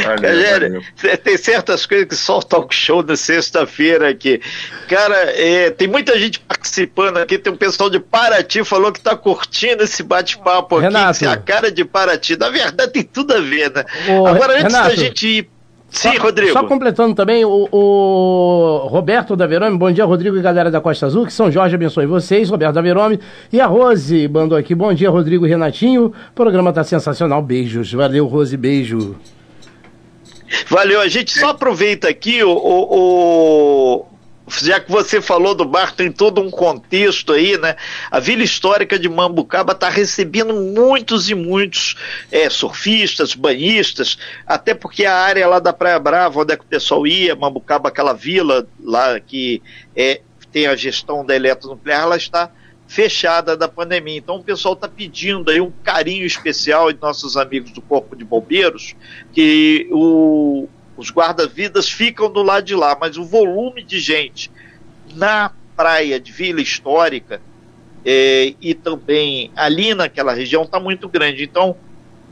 Valeu, 0.04 0.82
tem 1.22 1.36
certas 1.36 1.84
coisas 1.84 2.06
que 2.06 2.16
só 2.16 2.38
o 2.38 2.42
talk 2.42 2.74
show 2.74 3.02
da 3.02 3.16
sexta-feira 3.16 4.08
aqui. 4.08 4.40
Cara, 4.88 5.16
é, 5.38 5.70
tem 5.70 5.88
muita 5.88 6.18
gente 6.18 6.40
participando 6.40 7.18
aqui, 7.18 7.38
tem 7.38 7.52
um 7.52 7.56
pessoal 7.56 7.90
de 7.90 8.00
Paraty 8.00 8.64
falou 8.64 8.92
que 8.92 9.00
tá 9.00 9.16
curtindo 9.16 9.82
esse 9.82 10.02
bate-papo 10.02 10.76
aqui. 10.76 10.86
Renato. 10.86 11.28
a 11.28 11.36
cara 11.36 11.70
de 11.70 11.84
Paraty. 11.84 12.36
Na 12.36 12.48
verdade, 12.48 12.92
tem 12.92 13.02
tudo 13.02 13.34
a 13.34 13.40
ver, 13.40 13.70
né? 13.70 13.84
Ô, 14.08 14.26
Agora, 14.26 14.54
antes 14.54 14.72
Renato. 14.72 14.88
da 14.88 14.94
gente 14.96 15.26
ir 15.26 15.51
Sim, 15.92 16.16
só, 16.16 16.22
Rodrigo. 16.22 16.52
Só 16.52 16.64
completando 16.64 17.14
também, 17.14 17.44
o, 17.44 17.68
o 17.70 18.86
Roberto 18.88 19.36
da 19.36 19.46
Verome, 19.46 19.76
bom 19.76 19.92
dia, 19.92 20.06
Rodrigo 20.06 20.38
e 20.38 20.42
galera 20.42 20.70
da 20.70 20.80
Costa 20.80 21.04
Azul, 21.04 21.26
que 21.26 21.32
São 21.32 21.50
Jorge 21.52 21.74
abençoe 21.74 22.06
vocês, 22.06 22.48
Roberto 22.48 22.74
da 22.74 22.80
Verome. 22.80 23.20
E 23.52 23.60
a 23.60 23.66
Rose 23.66 24.26
mandou 24.26 24.56
aqui, 24.56 24.74
bom 24.74 24.92
dia, 24.94 25.10
Rodrigo 25.10 25.46
e 25.46 25.50
Renatinho. 25.50 26.06
O 26.06 26.34
programa 26.34 26.72
tá 26.72 26.82
sensacional, 26.82 27.42
beijos. 27.42 27.92
Valeu, 27.92 28.26
Rose, 28.26 28.56
beijo. 28.56 29.16
Valeu, 30.68 31.00
a 31.00 31.08
gente 31.08 31.38
só 31.38 31.50
aproveita 31.50 32.08
aqui 32.08 32.42
o, 32.42 32.50
o, 32.50 34.06
já 34.60 34.80
que 34.80 34.90
você 34.90 35.20
falou 35.20 35.54
do 35.54 35.64
bar, 35.64 35.94
tem 35.94 36.10
todo 36.10 36.40
um 36.40 36.50
contexto 36.50 37.32
aí, 37.32 37.56
né? 37.58 37.76
A 38.10 38.18
Vila 38.18 38.42
Histórica 38.42 38.98
de 38.98 39.08
Mambucaba 39.08 39.72
está 39.72 39.88
recebendo 39.88 40.52
muitos 40.54 41.30
e 41.30 41.34
muitos 41.34 41.96
é, 42.30 42.50
surfistas, 42.50 43.34
banhistas, 43.34 44.18
até 44.46 44.74
porque 44.74 45.04
a 45.04 45.14
área 45.16 45.48
lá 45.48 45.58
da 45.58 45.72
Praia 45.72 45.98
Brava, 45.98 46.40
onde 46.40 46.52
é 46.52 46.56
que 46.56 46.64
o 46.64 46.68
pessoal 46.68 47.06
ia, 47.06 47.34
Mambucaba, 47.34 47.88
aquela 47.88 48.12
vila 48.12 48.66
lá 48.82 49.18
que 49.20 49.62
é, 49.96 50.20
tem 50.52 50.66
a 50.66 50.76
gestão 50.76 51.24
da 51.24 51.34
eletronuclear, 51.34 52.02
ela 52.02 52.16
está 52.16 52.50
fechada 52.86 53.56
da 53.56 53.66
pandemia. 53.66 54.18
Então 54.18 54.36
o 54.36 54.44
pessoal 54.44 54.74
está 54.74 54.86
pedindo 54.86 55.50
aí 55.50 55.60
um 55.60 55.72
carinho 55.82 56.26
especial 56.26 56.92
de 56.92 57.00
nossos 57.00 57.38
amigos 57.38 57.70
do 57.70 57.80
Corpo 57.80 58.14
de 58.14 58.22
Bombeiros, 58.22 58.94
que 59.32 59.88
o 59.90 60.68
os 61.02 61.10
guarda-vidas 61.10 61.90
ficam 61.90 62.30
do 62.30 62.42
lado 62.42 62.64
de 62.64 62.76
lá, 62.76 62.96
mas 62.98 63.16
o 63.16 63.24
volume 63.24 63.82
de 63.82 63.98
gente 63.98 64.50
na 65.14 65.50
praia 65.76 66.20
de 66.20 66.30
Vila 66.30 66.60
Histórica 66.60 67.42
é, 68.04 68.54
e 68.60 68.72
também 68.72 69.50
ali 69.56 69.94
naquela 69.94 70.32
região 70.32 70.62
está 70.62 70.78
muito 70.78 71.08
grande. 71.08 71.42
Então, 71.42 71.76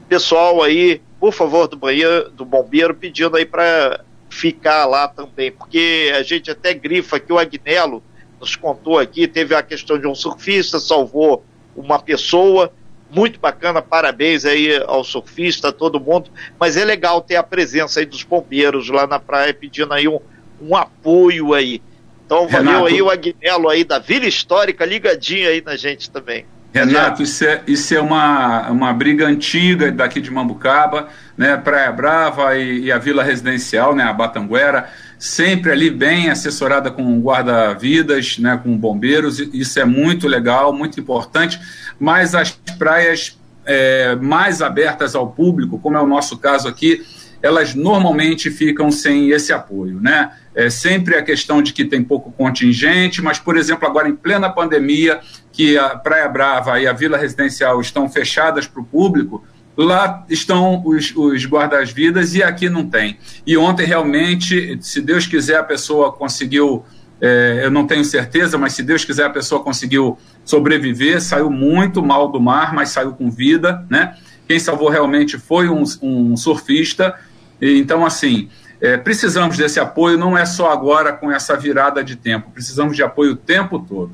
pessoal 0.09 0.63
aí, 0.63 1.03
por 1.19 1.33
favor, 1.33 1.67
do 1.67 1.77
banheiro, 1.77 2.31
do 2.31 2.45
bombeiro, 2.45 2.95
pedindo 2.95 3.37
aí 3.37 3.45
para 3.45 4.05
ficar 4.29 4.87
lá 4.87 5.09
também, 5.09 5.51
porque 5.51 6.13
a 6.15 6.23
gente 6.23 6.51
até 6.51 6.73
grifa 6.73 7.19
que 7.19 7.33
o 7.33 7.39
Agnello 7.39 8.01
nos 8.41 8.55
contou 8.55 8.99
aqui, 8.99 9.27
teve 9.27 9.53
a 9.55 9.63
questão 9.63 9.99
de 9.99 10.07
um 10.07 10.15
surfista, 10.15 10.79
salvou 10.79 11.45
uma 11.75 11.99
pessoa, 11.99 12.73
muito 13.11 13.41
bacana, 13.41 13.83
parabéns 13.83 14.45
aí 14.45 14.83
ao 14.87 15.03
surfista, 15.05 15.69
a 15.69 15.73
todo 15.73 16.01
mundo, 16.01 16.31
mas 16.59 16.77
é 16.77 16.85
legal 16.85 17.21
ter 17.21 17.37
a 17.37 17.43
presença 17.43 18.01
aí 18.01 18.07
dos 18.07 18.23
bombeiros 18.23 18.89
lá 18.89 19.07
na 19.07 19.19
praia 19.19 19.53
pedindo 19.53 19.93
aí 19.93 20.07
um, 20.07 20.21
um 20.61 20.77
apoio 20.77 21.55
aí. 21.55 21.83
Então 22.25 22.47
valeu 22.47 22.73
Renato, 22.73 22.87
aí 22.87 23.03
o 23.03 23.11
Agnello 23.11 23.69
aí 23.69 23.83
da 23.83 23.99
Vila 23.99 24.27
Histórica 24.27 24.85
ligadinho 24.85 25.49
aí 25.49 25.61
na 25.61 25.77
gente 25.77 26.11
também. 26.11 26.47
Renato, 26.73 27.23
isso 27.23 27.45
é, 27.45 27.63
isso 27.67 27.93
é 27.93 28.01
uma, 28.01 28.71
uma 28.71 28.93
briga 28.93 29.27
antiga 29.27 29.91
daqui 29.91 30.21
de 30.21 30.31
Mambucaba, 30.31 31.09
né, 31.37 31.57
Praia 31.57 31.91
Brava 31.91 32.57
e, 32.57 32.85
e 32.85 32.93
a 32.93 32.99
Vila 32.99 33.25
Residencial, 33.25 33.95
né, 33.95 34.05
a 34.05 34.13
Batanguera, 34.13 34.89
sempre 35.19 35.73
ali 35.73 35.91
bem 35.91 36.31
assessorada 36.31 36.89
com 36.91 37.21
guarda-vidas, 37.21 38.39
né, 38.39 38.59
com 38.63 38.77
bombeiros, 38.77 39.41
isso 39.41 39.81
é 39.81 39.85
muito 39.85 40.29
legal, 40.29 40.73
muito 40.73 41.01
importante, 41.01 41.61
mas 41.99 42.37
as 42.37 42.53
praias 42.81 43.39
é, 43.67 44.17
mais 44.17 44.63
abertas 44.63 45.15
ao 45.15 45.31
público, 45.31 45.79
como 45.79 45.99
é 45.99 46.01
o 46.01 46.07
nosso 46.07 46.39
caso 46.39 46.67
aqui, 46.67 47.05
elas 47.43 47.75
normalmente 47.75 48.51
ficam 48.51 48.91
sem 48.91 49.31
esse 49.31 49.53
apoio, 49.53 50.01
né? 50.01 50.33
É 50.55 50.71
sempre 50.71 51.15
a 51.15 51.23
questão 51.23 51.61
de 51.63 51.75
que 51.75 51.85
tem 51.85 52.03
pouco 52.03 52.33
contingente, 52.33 53.21
mas, 53.21 53.39
por 53.39 53.57
exemplo, 53.57 53.87
agora 53.87 54.09
em 54.09 54.17
plena 54.17 54.49
pandemia, 54.49 55.21
que 55.53 55.77
a 55.77 55.91
Praia 55.91 56.29
Brava 56.29 56.81
e 56.81 56.87
a 56.87 56.93
Vila 56.95 57.19
Residencial 57.19 57.81
estão 57.81 58.09
fechadas 58.09 58.67
para 58.67 58.81
o 58.81 58.85
público, 58.85 59.45
lá 59.77 60.25
estão 60.29 60.83
os, 60.85 61.15
os 61.15 61.45
guardas-vidas 61.47 62.35
e 62.35 62.43
aqui 62.43 62.69
não 62.71 62.89
tem. 62.89 63.19
E 63.47 63.57
ontem, 63.59 63.87
realmente, 63.87 64.79
se 64.81 65.03
Deus 65.03 65.27
quiser, 65.27 65.59
a 65.59 65.65
pessoa 65.65 66.13
conseguiu, 66.13 66.85
é, 67.21 67.61
eu 67.65 67.71
não 67.71 67.87
tenho 67.87 68.05
certeza, 68.05 68.57
mas 68.57 68.73
se 68.73 68.83
Deus 68.83 69.05
quiser, 69.05 69.25
a 69.25 69.31
pessoa 69.31 69.63
conseguiu 69.63 70.19
sobreviver, 70.45 71.21
saiu 71.21 71.51
muito 71.51 72.03
mal 72.03 72.29
do 72.29 72.41
mar, 72.41 72.73
mas 72.73 72.91
saiu 72.91 73.13
com 73.13 73.31
vida, 73.31 73.85
né? 73.91 74.17
Quem 74.49 74.59
salvou 74.59 74.89
realmente 74.89 75.39
foi 75.39 75.69
um, 75.69 75.85
um 76.03 76.37
surfista 76.37 77.15
então, 77.61 78.07
assim, 78.07 78.49
é, 78.81 78.97
precisamos 78.97 79.57
desse 79.57 79.79
apoio, 79.79 80.17
não 80.17 80.37
é 80.37 80.47
só 80.47 80.73
agora 80.73 81.13
com 81.13 81.31
essa 81.31 81.57
virada 81.57 82.03
de 82.03 82.17
tempo, 82.17 82.51
precisamos 82.51 82.97
de 82.97 83.03
apoio 83.03 83.33
o 83.33 83.37
tempo 83.37 83.79
todo. 83.79 84.13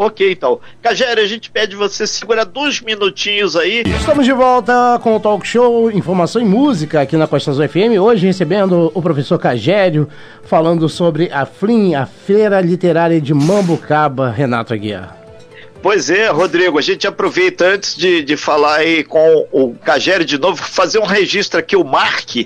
Ok, 0.00 0.32
então. 0.32 0.58
Cagério, 0.80 1.22
a 1.22 1.26
gente 1.26 1.50
pede 1.50 1.76
você 1.76 2.06
segurar 2.06 2.44
dois 2.44 2.80
minutinhos 2.80 3.54
aí. 3.54 3.82
Estamos 3.84 4.24
de 4.24 4.32
volta 4.32 4.98
com 5.02 5.14
o 5.14 5.20
Talk 5.20 5.46
Show 5.46 5.90
Informação 5.90 6.40
e 6.40 6.44
Música 6.46 7.02
aqui 7.02 7.18
na 7.18 7.26
Costa 7.26 7.50
Azul 7.50 7.68
FM. 7.68 8.00
Hoje 8.00 8.26
recebendo 8.26 8.90
o 8.94 9.02
professor 9.02 9.38
Cagério, 9.38 10.08
falando 10.44 10.88
sobre 10.88 11.30
a 11.30 11.44
FLIM, 11.44 11.96
a 11.96 12.06
Feira 12.06 12.62
Literária 12.62 13.20
de 13.20 13.34
Mambucaba, 13.34 14.30
Renato 14.30 14.72
Aguiar. 14.72 15.19
Pois 15.82 16.10
é, 16.10 16.28
Rodrigo, 16.28 16.78
a 16.78 16.82
gente 16.82 17.06
aproveita 17.06 17.64
antes 17.64 17.96
de, 17.96 18.22
de 18.22 18.36
falar 18.36 18.76
aí 18.76 19.02
com 19.02 19.46
o 19.50 19.74
Cagere 19.74 20.26
de 20.26 20.36
novo, 20.36 20.62
fazer 20.62 20.98
um 20.98 21.06
registro 21.06 21.58
aqui, 21.58 21.74
o 21.74 21.82
Mark, 21.82 22.36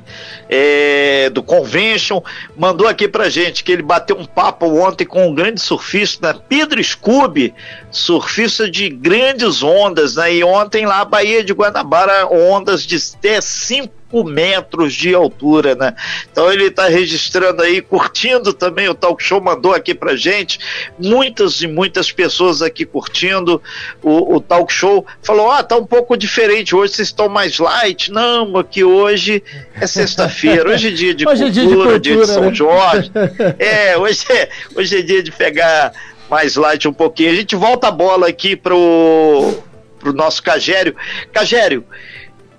é, 0.49 1.29
do 1.31 1.43
Convention, 1.43 2.23
mandou 2.57 2.87
aqui 2.87 3.09
pra 3.09 3.29
gente 3.29 3.65
que 3.65 3.73
ele 3.73 3.83
bateu 3.83 4.17
um 4.17 4.25
papo 4.25 4.67
ontem 4.67 5.05
com 5.05 5.27
um 5.27 5.35
grande 5.35 5.61
surfista, 5.61 6.33
né? 6.33 6.41
Pedro 6.49 6.83
Scooby, 6.83 7.53
surfista 7.91 8.71
de 8.71 8.89
grandes 8.89 9.65
ondas, 9.65 10.15
né? 10.15 10.33
E 10.33 10.45
ontem 10.45 10.87
lá, 10.87 11.05
Baía 11.05 11.43
de 11.43 11.53
Guanabara, 11.53 12.29
ondas 12.29 12.87
de 12.87 12.97
até 13.19 13.41
5 13.41 14.04
metros 14.23 14.95
de 14.95 15.15
altura, 15.15 15.75
né? 15.75 15.95
Então 16.31 16.53
ele 16.53 16.67
está 16.67 16.87
registrando 16.87 17.63
aí, 17.63 17.81
curtindo 17.81 18.53
também 18.53 18.89
o 18.89 18.95
talk 18.95 19.23
show, 19.23 19.41
mandou 19.41 19.73
aqui 19.73 19.95
pra 19.95 20.15
gente, 20.15 20.59
muitas 20.99 21.63
e 21.63 21.67
muitas 21.67 22.13
pessoas 22.13 22.63
aqui 22.63 22.85
curtindo 22.85 23.61
o, 24.03 24.37
o 24.37 24.41
talk 24.41 24.73
show, 24.73 25.05
falou, 25.23 25.51
ah, 25.51 25.63
tá 25.63 25.77
um 25.77 25.87
pouco 25.87 26.17
diferente, 26.17 26.77
hoje 26.77 26.95
vocês 26.95 27.09
estão 27.09 27.29
mais 27.29 27.59
light, 27.59 28.13
não, 28.13 28.57
aqui 28.57 28.85
hoje 28.85 29.43
é 29.75 29.87
sexta-feira, 29.87 30.71
hoje 30.71 30.89
é 30.89 30.91
dia 30.91 31.15
de, 31.15 31.27
hoje 31.29 31.43
cultura, 31.43 31.49
é 31.49 31.51
dia 31.51 31.67
de 31.67 31.75
cultura, 31.75 32.01
dia 32.01 32.17
de 32.17 32.27
São 32.27 32.43
né? 32.45 32.55
Jorge, 32.55 33.13
é, 33.59 33.97
hoje 33.97 34.25
é, 34.31 34.49
hoje 34.77 34.99
é 34.99 35.03
dia 35.03 35.23
de 35.23 35.33
pegar 35.33 35.93
mais 36.29 36.57
light 36.57 36.87
um 36.87 36.93
pouquinho, 36.93 37.33
a 37.33 37.35
gente 37.35 37.57
volta 37.57 37.89
a 37.89 37.91
bola 37.91 38.29
aqui 38.29 38.55
pro, 38.55 39.55
pro 39.99 40.13
nosso 40.13 40.43
Cagério, 40.43 40.95
Cagério, 41.33 41.85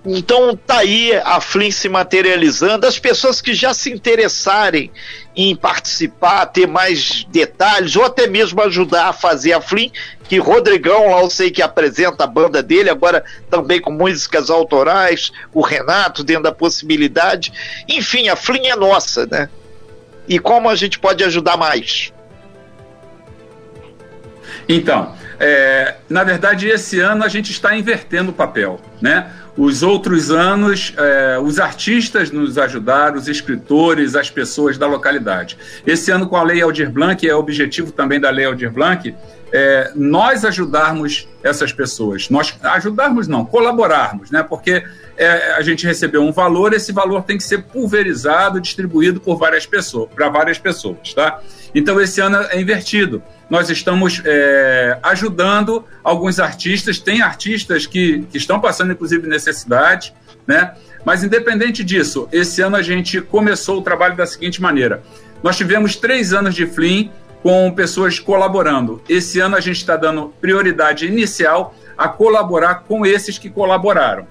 então 0.05 0.55
tá 0.55 0.79
aí 0.79 1.13
a 1.23 1.41
Flin 1.41 1.71
se 1.71 1.89
materializando. 1.89 2.85
As 2.85 2.99
pessoas 2.99 3.41
que 3.41 3.53
já 3.53 3.73
se 3.73 3.91
interessarem 3.91 4.91
em 5.35 5.55
participar, 5.55 6.45
ter 6.45 6.67
mais 6.67 7.25
detalhes, 7.29 7.95
ou 7.95 8.05
até 8.05 8.27
mesmo 8.27 8.61
ajudar 8.61 9.07
a 9.07 9.13
fazer 9.13 9.53
a 9.53 9.61
Flin, 9.61 9.91
que 10.29 10.37
Rodrigão 10.37 11.11
lá 11.11 11.21
eu 11.21 11.29
sei 11.29 11.49
que 11.49 11.61
apresenta 11.61 12.23
a 12.23 12.27
banda 12.27 12.61
dele, 12.61 12.89
agora 12.89 13.23
também 13.49 13.81
com 13.81 13.91
músicas 13.91 14.49
autorais, 14.49 15.31
o 15.51 15.61
Renato 15.61 16.23
dentro 16.23 16.43
da 16.43 16.51
possibilidade. 16.51 17.51
Enfim, 17.87 18.29
a 18.29 18.35
Flin 18.35 18.67
é 18.67 18.75
nossa, 18.75 19.25
né? 19.25 19.49
E 20.27 20.39
como 20.39 20.69
a 20.69 20.75
gente 20.75 20.99
pode 20.99 21.23
ajudar 21.23 21.57
mais? 21.57 22.13
Então, 24.67 25.15
é, 25.39 25.95
na 26.09 26.23
verdade, 26.23 26.67
esse 26.67 26.99
ano 26.99 27.23
a 27.23 27.27
gente 27.27 27.51
está 27.51 27.75
invertendo 27.75 28.31
o 28.31 28.33
papel, 28.33 28.79
né? 29.01 29.31
Os 29.57 29.83
outros 29.83 30.31
anos, 30.31 30.93
é, 30.97 31.39
os 31.39 31.59
artistas 31.59 32.29
nos 32.29 32.57
ajudaram, 32.57 33.17
os 33.17 33.27
escritores, 33.27 34.15
as 34.15 34.29
pessoas 34.29 34.77
da 34.77 34.85
localidade. 34.85 35.57
Esse 35.87 36.11
ano, 36.11 36.27
com 36.27 36.35
a 36.35 36.43
Lei 36.43 36.61
Aldir 36.61 36.91
Blanc, 36.91 37.25
é 37.27 37.33
objetivo 37.33 37.91
também 37.91 38.19
da 38.19 38.29
Lei 38.29 38.45
Aldir 38.45 38.71
Blanc, 38.71 39.15
é, 39.51 39.91
nós 39.95 40.43
ajudarmos 40.43 41.27
essas 41.43 41.71
pessoas. 41.71 42.29
Nós 42.29 42.55
ajudarmos 42.61 43.27
não, 43.27 43.45
colaborarmos, 43.45 44.31
né? 44.31 44.43
Porque 44.43 44.83
é, 45.17 45.53
a 45.53 45.61
gente 45.61 45.85
recebeu 45.85 46.21
um 46.21 46.31
valor, 46.31 46.73
esse 46.73 46.91
valor 46.91 47.23
tem 47.23 47.37
que 47.37 47.43
ser 47.43 47.63
pulverizado, 47.63 48.59
distribuído 48.59 49.19
por 49.19 49.37
várias 49.37 49.65
pessoas, 49.65 50.09
para 50.13 50.29
várias 50.29 50.57
pessoas, 50.57 51.13
tá? 51.13 51.39
Então 51.73 51.99
esse 52.01 52.19
ano 52.19 52.37
é 52.49 52.59
invertido. 52.59 53.21
Nós 53.49 53.69
estamos 53.69 54.21
é, 54.25 54.97
ajudando 55.03 55.85
alguns 56.03 56.39
artistas, 56.39 56.99
tem 56.99 57.21
artistas 57.21 57.85
que, 57.85 58.23
que 58.31 58.37
estão 58.37 58.59
passando, 58.59 58.91
inclusive, 58.91 59.27
necessidade, 59.27 60.13
né? 60.47 60.73
Mas 61.05 61.23
independente 61.23 61.83
disso, 61.83 62.27
esse 62.31 62.61
ano 62.61 62.75
a 62.75 62.81
gente 62.81 63.21
começou 63.21 63.79
o 63.79 63.81
trabalho 63.81 64.15
da 64.15 64.25
seguinte 64.25 64.61
maneira: 64.61 65.03
nós 65.43 65.55
tivemos 65.55 65.95
três 65.95 66.33
anos 66.33 66.55
de 66.55 66.65
Flim 66.65 67.11
com 67.41 67.71
pessoas 67.71 68.19
colaborando. 68.19 69.01
Esse 69.07 69.39
ano 69.39 69.55
a 69.55 69.59
gente 69.59 69.77
está 69.77 69.95
dando 69.95 70.33
prioridade 70.41 71.05
inicial 71.05 71.75
a 71.97 72.07
colaborar 72.07 72.83
com 72.87 73.05
esses 73.05 73.37
que 73.37 73.49
colaboraram. 73.49 74.27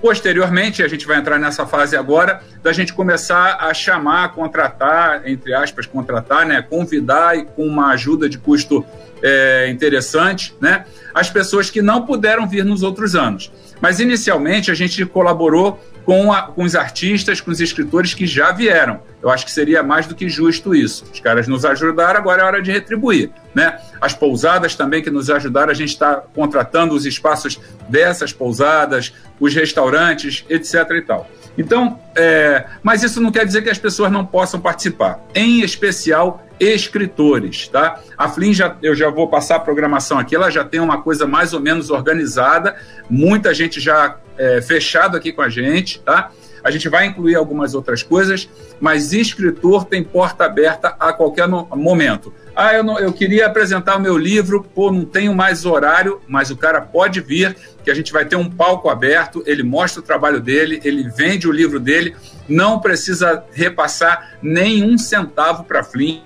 Posteriormente, 0.00 0.82
a 0.82 0.88
gente 0.88 1.06
vai 1.06 1.16
entrar 1.16 1.38
nessa 1.38 1.64
fase 1.64 1.96
agora 1.96 2.42
da 2.62 2.74
gente 2.74 2.92
começar 2.92 3.56
a 3.58 3.72
chamar, 3.72 4.34
contratar, 4.34 5.26
entre 5.26 5.54
aspas, 5.54 5.86
contratar, 5.86 6.44
né, 6.44 6.60
convidar 6.60 7.38
e 7.38 7.46
com 7.46 7.66
uma 7.66 7.90
ajuda 7.92 8.28
de 8.28 8.36
custo 8.36 8.84
é, 9.22 9.70
interessante, 9.70 10.54
né, 10.60 10.84
as 11.14 11.30
pessoas 11.30 11.70
que 11.70 11.80
não 11.80 12.04
puderam 12.04 12.46
vir 12.46 12.66
nos 12.66 12.82
outros 12.82 13.16
anos. 13.16 13.50
Mas 13.80 13.98
inicialmente 13.98 14.70
a 14.70 14.74
gente 14.74 15.06
colaborou 15.06 15.80
com, 16.04 16.32
a, 16.32 16.42
com 16.42 16.64
os 16.64 16.74
artistas, 16.74 17.40
com 17.40 17.50
os 17.50 17.60
escritores 17.60 18.14
que 18.14 18.26
já 18.26 18.52
vieram. 18.52 19.00
Eu 19.22 19.30
acho 19.30 19.44
que 19.44 19.50
seria 19.50 19.82
mais 19.82 20.06
do 20.06 20.14
que 20.14 20.28
justo 20.28 20.74
isso. 20.74 21.04
Os 21.12 21.20
caras 21.20 21.48
nos 21.48 21.64
ajudaram, 21.64 22.20
agora 22.20 22.42
é 22.42 22.44
hora 22.44 22.62
de 22.62 22.70
retribuir. 22.70 23.30
Né? 23.54 23.78
As 24.00 24.12
pousadas 24.12 24.74
também 24.74 25.02
que 25.02 25.10
nos 25.10 25.30
ajudaram, 25.30 25.70
a 25.70 25.74
gente 25.74 25.90
está 25.90 26.16
contratando 26.16 26.94
os 26.94 27.06
espaços 27.06 27.58
dessas 27.88 28.32
pousadas, 28.32 29.14
os 29.40 29.54
restaurantes, 29.54 30.44
etc. 30.48 30.74
e 30.90 31.02
tal. 31.02 31.30
Então, 31.56 31.98
é, 32.16 32.64
mas 32.82 33.02
isso 33.02 33.20
não 33.20 33.30
quer 33.30 33.46
dizer 33.46 33.62
que 33.62 33.70
as 33.70 33.78
pessoas 33.78 34.10
não 34.10 34.26
possam 34.26 34.60
participar, 34.60 35.20
em 35.34 35.60
especial 35.60 36.44
escritores, 36.58 37.68
tá? 37.68 38.00
A 38.16 38.28
Flin 38.28 38.52
já, 38.52 38.76
eu 38.82 38.94
já 38.94 39.10
vou 39.10 39.28
passar 39.28 39.56
a 39.56 39.60
programação 39.60 40.18
aqui, 40.18 40.34
ela 40.34 40.50
já 40.50 40.64
tem 40.64 40.80
uma 40.80 41.02
coisa 41.02 41.26
mais 41.26 41.52
ou 41.52 41.60
menos 41.60 41.90
organizada, 41.90 42.76
muita 43.08 43.52
gente 43.52 43.80
já 43.80 44.16
é, 44.38 44.60
fechado 44.60 45.16
aqui 45.16 45.32
com 45.32 45.42
a 45.42 45.48
gente, 45.48 46.00
tá? 46.00 46.30
A 46.62 46.70
gente 46.70 46.88
vai 46.88 47.04
incluir 47.04 47.34
algumas 47.34 47.74
outras 47.74 48.02
coisas, 48.02 48.48
mas 48.80 49.12
escritor 49.12 49.84
tem 49.84 50.02
porta 50.02 50.46
aberta 50.46 50.96
a 50.98 51.12
qualquer 51.12 51.46
momento. 51.46 52.32
Ah, 52.56 52.72
eu, 52.72 52.82
não, 52.82 52.98
eu 52.98 53.12
queria 53.12 53.46
apresentar 53.46 53.96
o 53.96 54.00
meu 54.00 54.16
livro, 54.16 54.64
pô, 54.74 54.90
não 54.90 55.04
tenho 55.04 55.34
mais 55.34 55.66
horário, 55.66 56.22
mas 56.26 56.50
o 56.50 56.56
cara 56.56 56.80
pode 56.80 57.20
vir, 57.20 57.54
que 57.84 57.90
a 57.90 57.94
gente 57.94 58.12
vai 58.12 58.24
ter 58.24 58.36
um 58.36 58.48
palco 58.48 58.88
aberto, 58.88 59.42
ele 59.44 59.62
mostra 59.62 60.00
o 60.00 60.02
trabalho 60.02 60.40
dele, 60.40 60.80
ele 60.84 61.06
vende 61.06 61.46
o 61.46 61.52
livro 61.52 61.78
dele 61.78 62.16
não 62.48 62.80
precisa 62.80 63.44
repassar 63.52 64.38
nenhum 64.42 64.98
centavo 64.98 65.64
para 65.64 65.82
Flim, 65.82 66.22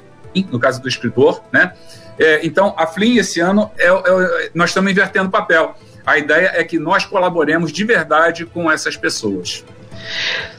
no 0.51 0.59
caso 0.59 0.81
do 0.81 0.89
escritor, 0.89 1.43
né? 1.53 1.73
É, 2.19 2.45
então, 2.45 2.75
a 2.77 2.87
Flim, 2.87 3.17
esse 3.17 3.41
ano, 3.41 3.71
é, 3.79 3.87
é, 3.87 4.51
nós 4.55 4.71
estamos 4.71 4.91
invertendo 4.91 5.31
papel. 5.31 5.75
A 6.05 6.19
ideia 6.19 6.53
é 6.55 6.65
que 6.65 6.79
nós 6.79 7.05
colaboremos 7.05 7.71
de 7.71 7.85
verdade 7.85 8.45
com 8.45 8.71
essas 8.71 8.97
pessoas. 8.97 9.65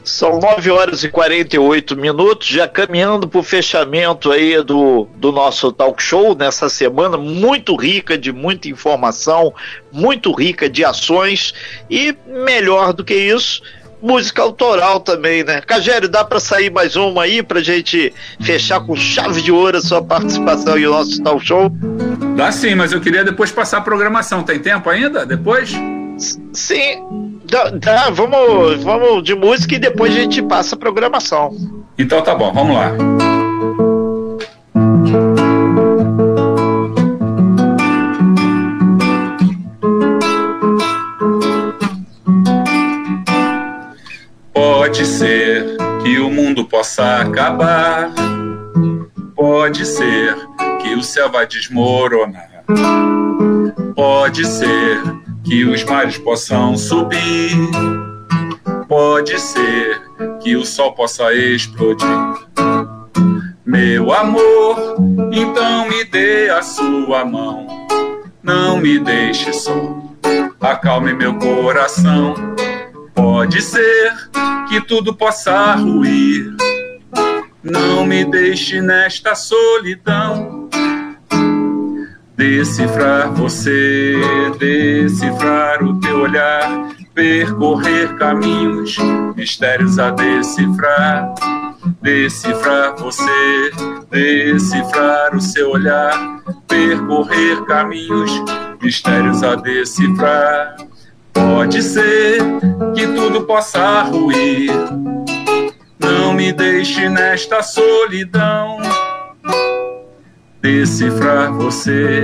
São 0.04 0.38
9 0.38 0.70
horas 0.70 1.04
e 1.04 1.08
48 1.08 1.96
minutos, 1.96 2.46
já 2.46 2.68
caminhando 2.68 3.28
para 3.28 3.40
o 3.40 3.42
fechamento 3.42 4.30
aí 4.30 4.62
do, 4.62 5.08
do 5.16 5.32
nosso 5.32 5.72
talk 5.72 6.02
show 6.02 6.34
nessa 6.34 6.68
semana, 6.68 7.16
muito 7.16 7.74
rica 7.76 8.16
de 8.16 8.32
muita 8.32 8.68
informação, 8.68 9.52
muito 9.90 10.32
rica 10.32 10.68
de 10.68 10.84
ações 10.84 11.54
e 11.88 12.16
melhor 12.26 12.92
do 12.92 13.04
que 13.04 13.14
isso, 13.14 13.62
música 14.02 14.42
autoral 14.42 15.00
também, 15.00 15.44
né? 15.44 15.60
Cagério, 15.60 16.08
dá 16.08 16.24
para 16.24 16.40
sair 16.40 16.70
mais 16.70 16.96
uma 16.96 17.22
aí 17.22 17.42
pra 17.42 17.60
gente 17.60 18.12
fechar 18.40 18.80
com 18.80 18.96
chave 18.96 19.42
de 19.42 19.52
ouro 19.52 19.76
a 19.76 19.80
sua 19.80 20.02
participação 20.02 20.78
e 20.78 20.86
o 20.86 20.90
nosso 20.90 21.22
talk 21.22 21.44
show? 21.44 21.70
Dá 22.36 22.50
sim, 22.50 22.74
mas 22.74 22.92
eu 22.92 23.00
queria 23.00 23.24
depois 23.24 23.50
passar 23.50 23.78
a 23.78 23.82
programação. 23.82 24.42
Tem 24.42 24.58
tempo 24.58 24.88
ainda? 24.88 25.26
Depois? 25.26 25.70
Sim, 26.52 27.40
dá, 27.44 27.70
dá, 27.70 28.10
vamos, 28.10 28.82
vamos 28.82 29.22
de 29.22 29.34
música 29.34 29.74
e 29.74 29.78
depois 29.78 30.14
a 30.14 30.20
gente 30.20 30.42
passa 30.42 30.74
a 30.74 30.78
programação. 30.78 31.54
Então 31.98 32.22
tá 32.22 32.34
bom, 32.34 32.52
vamos 32.52 32.76
lá. 32.76 33.39
Pode 44.90 45.06
ser 45.06 45.76
que 46.02 46.18
o 46.18 46.28
mundo 46.28 46.64
possa 46.64 47.20
acabar, 47.20 48.10
pode 49.36 49.86
ser 49.86 50.34
que 50.82 50.96
o 50.96 51.02
céu 51.04 51.30
vai 51.30 51.46
desmoronar, 51.46 52.64
pode 53.94 54.44
ser 54.44 55.00
que 55.44 55.64
os 55.64 55.84
mares 55.84 56.18
possam 56.18 56.76
subir, 56.76 57.56
pode 58.88 59.38
ser 59.38 60.02
que 60.42 60.56
o 60.56 60.66
sol 60.66 60.92
possa 60.92 61.32
explodir. 61.34 62.08
Meu 63.64 64.12
amor, 64.12 64.96
então 65.30 65.88
me 65.88 66.02
dê 66.02 66.50
a 66.50 66.62
sua 66.62 67.24
mão, 67.24 67.64
não 68.42 68.78
me 68.78 68.98
deixe 68.98 69.52
só, 69.52 69.72
acalme 70.60 71.12
meu 71.12 71.38
coração. 71.38 72.49
Pode 73.20 73.60
ser 73.60 74.14
que 74.66 74.80
tudo 74.80 75.14
possa 75.14 75.74
ruir, 75.74 76.54
não 77.62 78.02
me 78.06 78.24
deixe 78.24 78.80
nesta 78.80 79.34
solidão 79.34 80.70
decifrar 82.34 83.30
você, 83.34 84.18
decifrar 84.58 85.84
o 85.84 86.00
teu 86.00 86.20
olhar, 86.20 86.94
percorrer 87.12 88.16
caminhos, 88.16 88.96
mistérios 89.36 89.98
a 89.98 90.12
decifrar, 90.12 91.34
decifrar 92.00 92.96
você, 92.96 93.70
decifrar 94.08 95.36
o 95.36 95.40
seu 95.42 95.72
olhar, 95.72 96.42
percorrer 96.66 97.62
caminhos, 97.66 98.30
mistérios 98.80 99.42
a 99.42 99.56
decifrar. 99.56 100.74
Pode 101.40 101.82
ser 101.82 102.38
que 102.94 103.06
tudo 103.06 103.46
possa 103.46 104.02
ruir, 104.02 104.70
não 105.98 106.34
me 106.34 106.52
deixe 106.52 107.08
nesta 107.08 107.62
solidão 107.62 108.78
decifrar 110.60 111.50
você, 111.52 112.22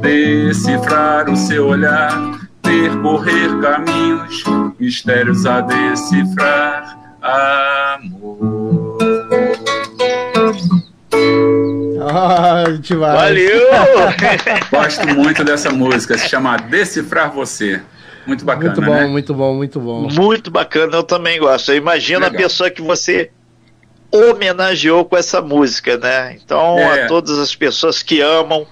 decifrar 0.00 1.30
o 1.30 1.36
seu 1.36 1.68
olhar, 1.68 2.12
percorrer 2.60 3.60
caminhos, 3.60 4.42
mistérios 4.78 5.46
a 5.46 5.60
decifrar, 5.60 7.16
amor. 7.22 8.98
Ah, 12.08 12.64
Valeu! 12.98 13.68
Gosto 14.70 15.06
muito 15.08 15.44
dessa 15.44 15.70
música, 15.70 16.16
se 16.18 16.28
chama 16.28 16.56
Decifrar 16.56 17.30
Você. 17.32 17.80
Muito 18.26 18.44
bacana. 18.44 18.74
Muito 18.74 18.82
bom, 18.82 18.94
né? 18.94 19.06
muito 19.06 19.34
bom, 19.34 19.54
muito 19.54 19.80
bom. 19.80 20.08
Muito 20.10 20.50
bacana, 20.50 20.96
eu 20.96 21.02
também 21.02 21.38
gosto. 21.38 21.72
Imagina 21.72 22.26
a 22.26 22.30
pessoa 22.30 22.70
que 22.70 22.82
você 22.82 23.30
homenageou 24.10 25.04
com 25.04 25.16
essa 25.16 25.40
música, 25.40 25.96
né? 25.96 26.36
Então, 26.42 26.78
é. 26.78 27.04
a 27.04 27.06
todas 27.06 27.38
as 27.38 27.54
pessoas 27.54 28.02
que 28.02 28.20
amam. 28.20 28.66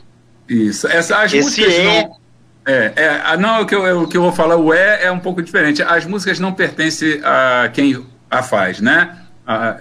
Isso. 0.49 0.87
Essa, 0.89 1.23
as 1.23 1.33
esse 1.33 1.45
músicas 1.45 1.75
é... 1.75 1.85
não. 1.85 2.25
É, 2.67 2.93
é, 2.97 3.37
não, 3.37 3.61
o 3.61 3.67
que, 3.67 3.75
eu, 3.75 4.03
o 4.03 4.09
que 4.09 4.17
eu 4.17 4.23
vou 4.23 4.33
falar, 4.33 4.57
o 4.57 4.73
é 4.73 5.05
é 5.05 5.13
um 5.13 5.19
pouco 5.19 5.43
diferente. 5.43 5.83
As 5.83 6.07
músicas 6.07 6.41
não 6.41 6.53
pertencem 6.53 7.21
a 7.23 7.69
quem 7.73 8.03
a 8.31 8.43
faz, 8.43 8.81
né? 8.81 9.19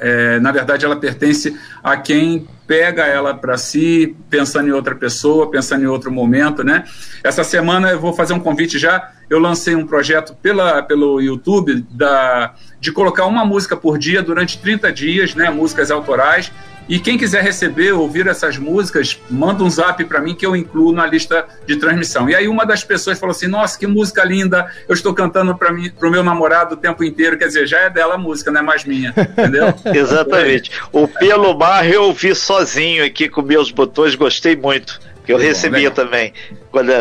é, 0.02 0.40
na 0.40 0.52
verdade, 0.52 0.86
ela 0.86 0.96
pertence 0.96 1.58
a 1.82 1.96
quem 1.96 2.48
pega 2.68 3.06
ela 3.06 3.34
para 3.34 3.58
si, 3.58 4.16
pensando 4.30 4.68
em 4.68 4.72
outra 4.72 4.96
pessoa, 4.96 5.50
pensando 5.50 5.84
em 5.84 5.88
outro 5.88 6.12
momento, 6.12 6.64
né? 6.64 6.84
Essa 7.24 7.44
semana 7.44 7.92
eu 7.92 8.00
vou 8.00 8.14
fazer 8.14 8.34
um 8.34 8.40
convite 8.40 8.78
já. 8.78 9.12
Eu 9.30 9.40
lancei 9.40 9.76
um 9.76 9.86
projeto 9.86 10.36
pela, 10.42 10.82
pelo 10.84 11.20
YouTube 11.22 11.86
da, 11.90 12.54
de 12.80 12.92
colocar 12.92 13.26
uma 13.26 13.46
música 13.46 13.76
por 13.76 13.98
dia 13.98 14.22
durante 14.22 14.58
30 14.58 14.92
dias, 14.92 15.36
né? 15.36 15.50
Músicas 15.50 15.90
autorais 15.92 16.52
e 16.88 17.00
quem 17.00 17.18
quiser 17.18 17.42
receber, 17.42 17.94
ouvir 17.94 18.28
essas 18.28 18.58
músicas, 18.58 19.20
manda 19.30 19.64
um 19.64 19.70
zap 19.70 20.04
para 20.04 20.20
mim 20.20 20.36
que 20.36 20.46
eu 20.46 20.56
incluo 20.56 20.92
na 20.92 21.06
lista 21.06 21.46
de 21.66 21.78
transmissão. 21.78 22.30
E 22.30 22.36
aí 22.36 22.48
uma 22.48 22.66
das 22.66 22.84
pessoas 22.84 23.18
falou 23.18 23.32
assim: 23.32 23.48
Nossa, 23.48 23.80
que 23.80 23.88
música 23.88 24.24
linda! 24.24 24.70
Eu 24.88 24.94
estou 24.94 25.14
cantando 25.14 25.56
para 25.56 25.72
mim, 25.72 25.90
para 25.90 26.08
o 26.08 26.12
meu 26.12 26.24
namorado 26.24 26.76
o 26.76 26.78
tempo 26.78 27.04
inteiro. 27.04 27.38
Quer 27.38 27.48
dizer, 27.48 27.68
já 27.68 27.80
é 27.80 27.90
dela 27.90 28.16
a 28.16 28.18
música, 28.18 28.52
não 28.52 28.60
é 28.60 28.64
mais 28.64 28.84
minha, 28.84 29.14
entendeu? 29.18 29.74
Exatamente. 29.94 30.72
O 30.92 31.08
Pelo 31.08 31.58
Mar 31.58 31.90
eu 31.90 32.04
ouvi 32.04 32.36
sozinho 32.36 33.06
aqui 33.06 33.30
com 33.30 33.42
meus 33.42 33.72
botões, 33.72 34.16
gostei 34.16 34.56
muito. 34.56 35.00
Que 35.26 35.32
eu 35.32 35.38
recebia 35.38 35.90
também. 35.90 36.34
Quando 36.70 36.92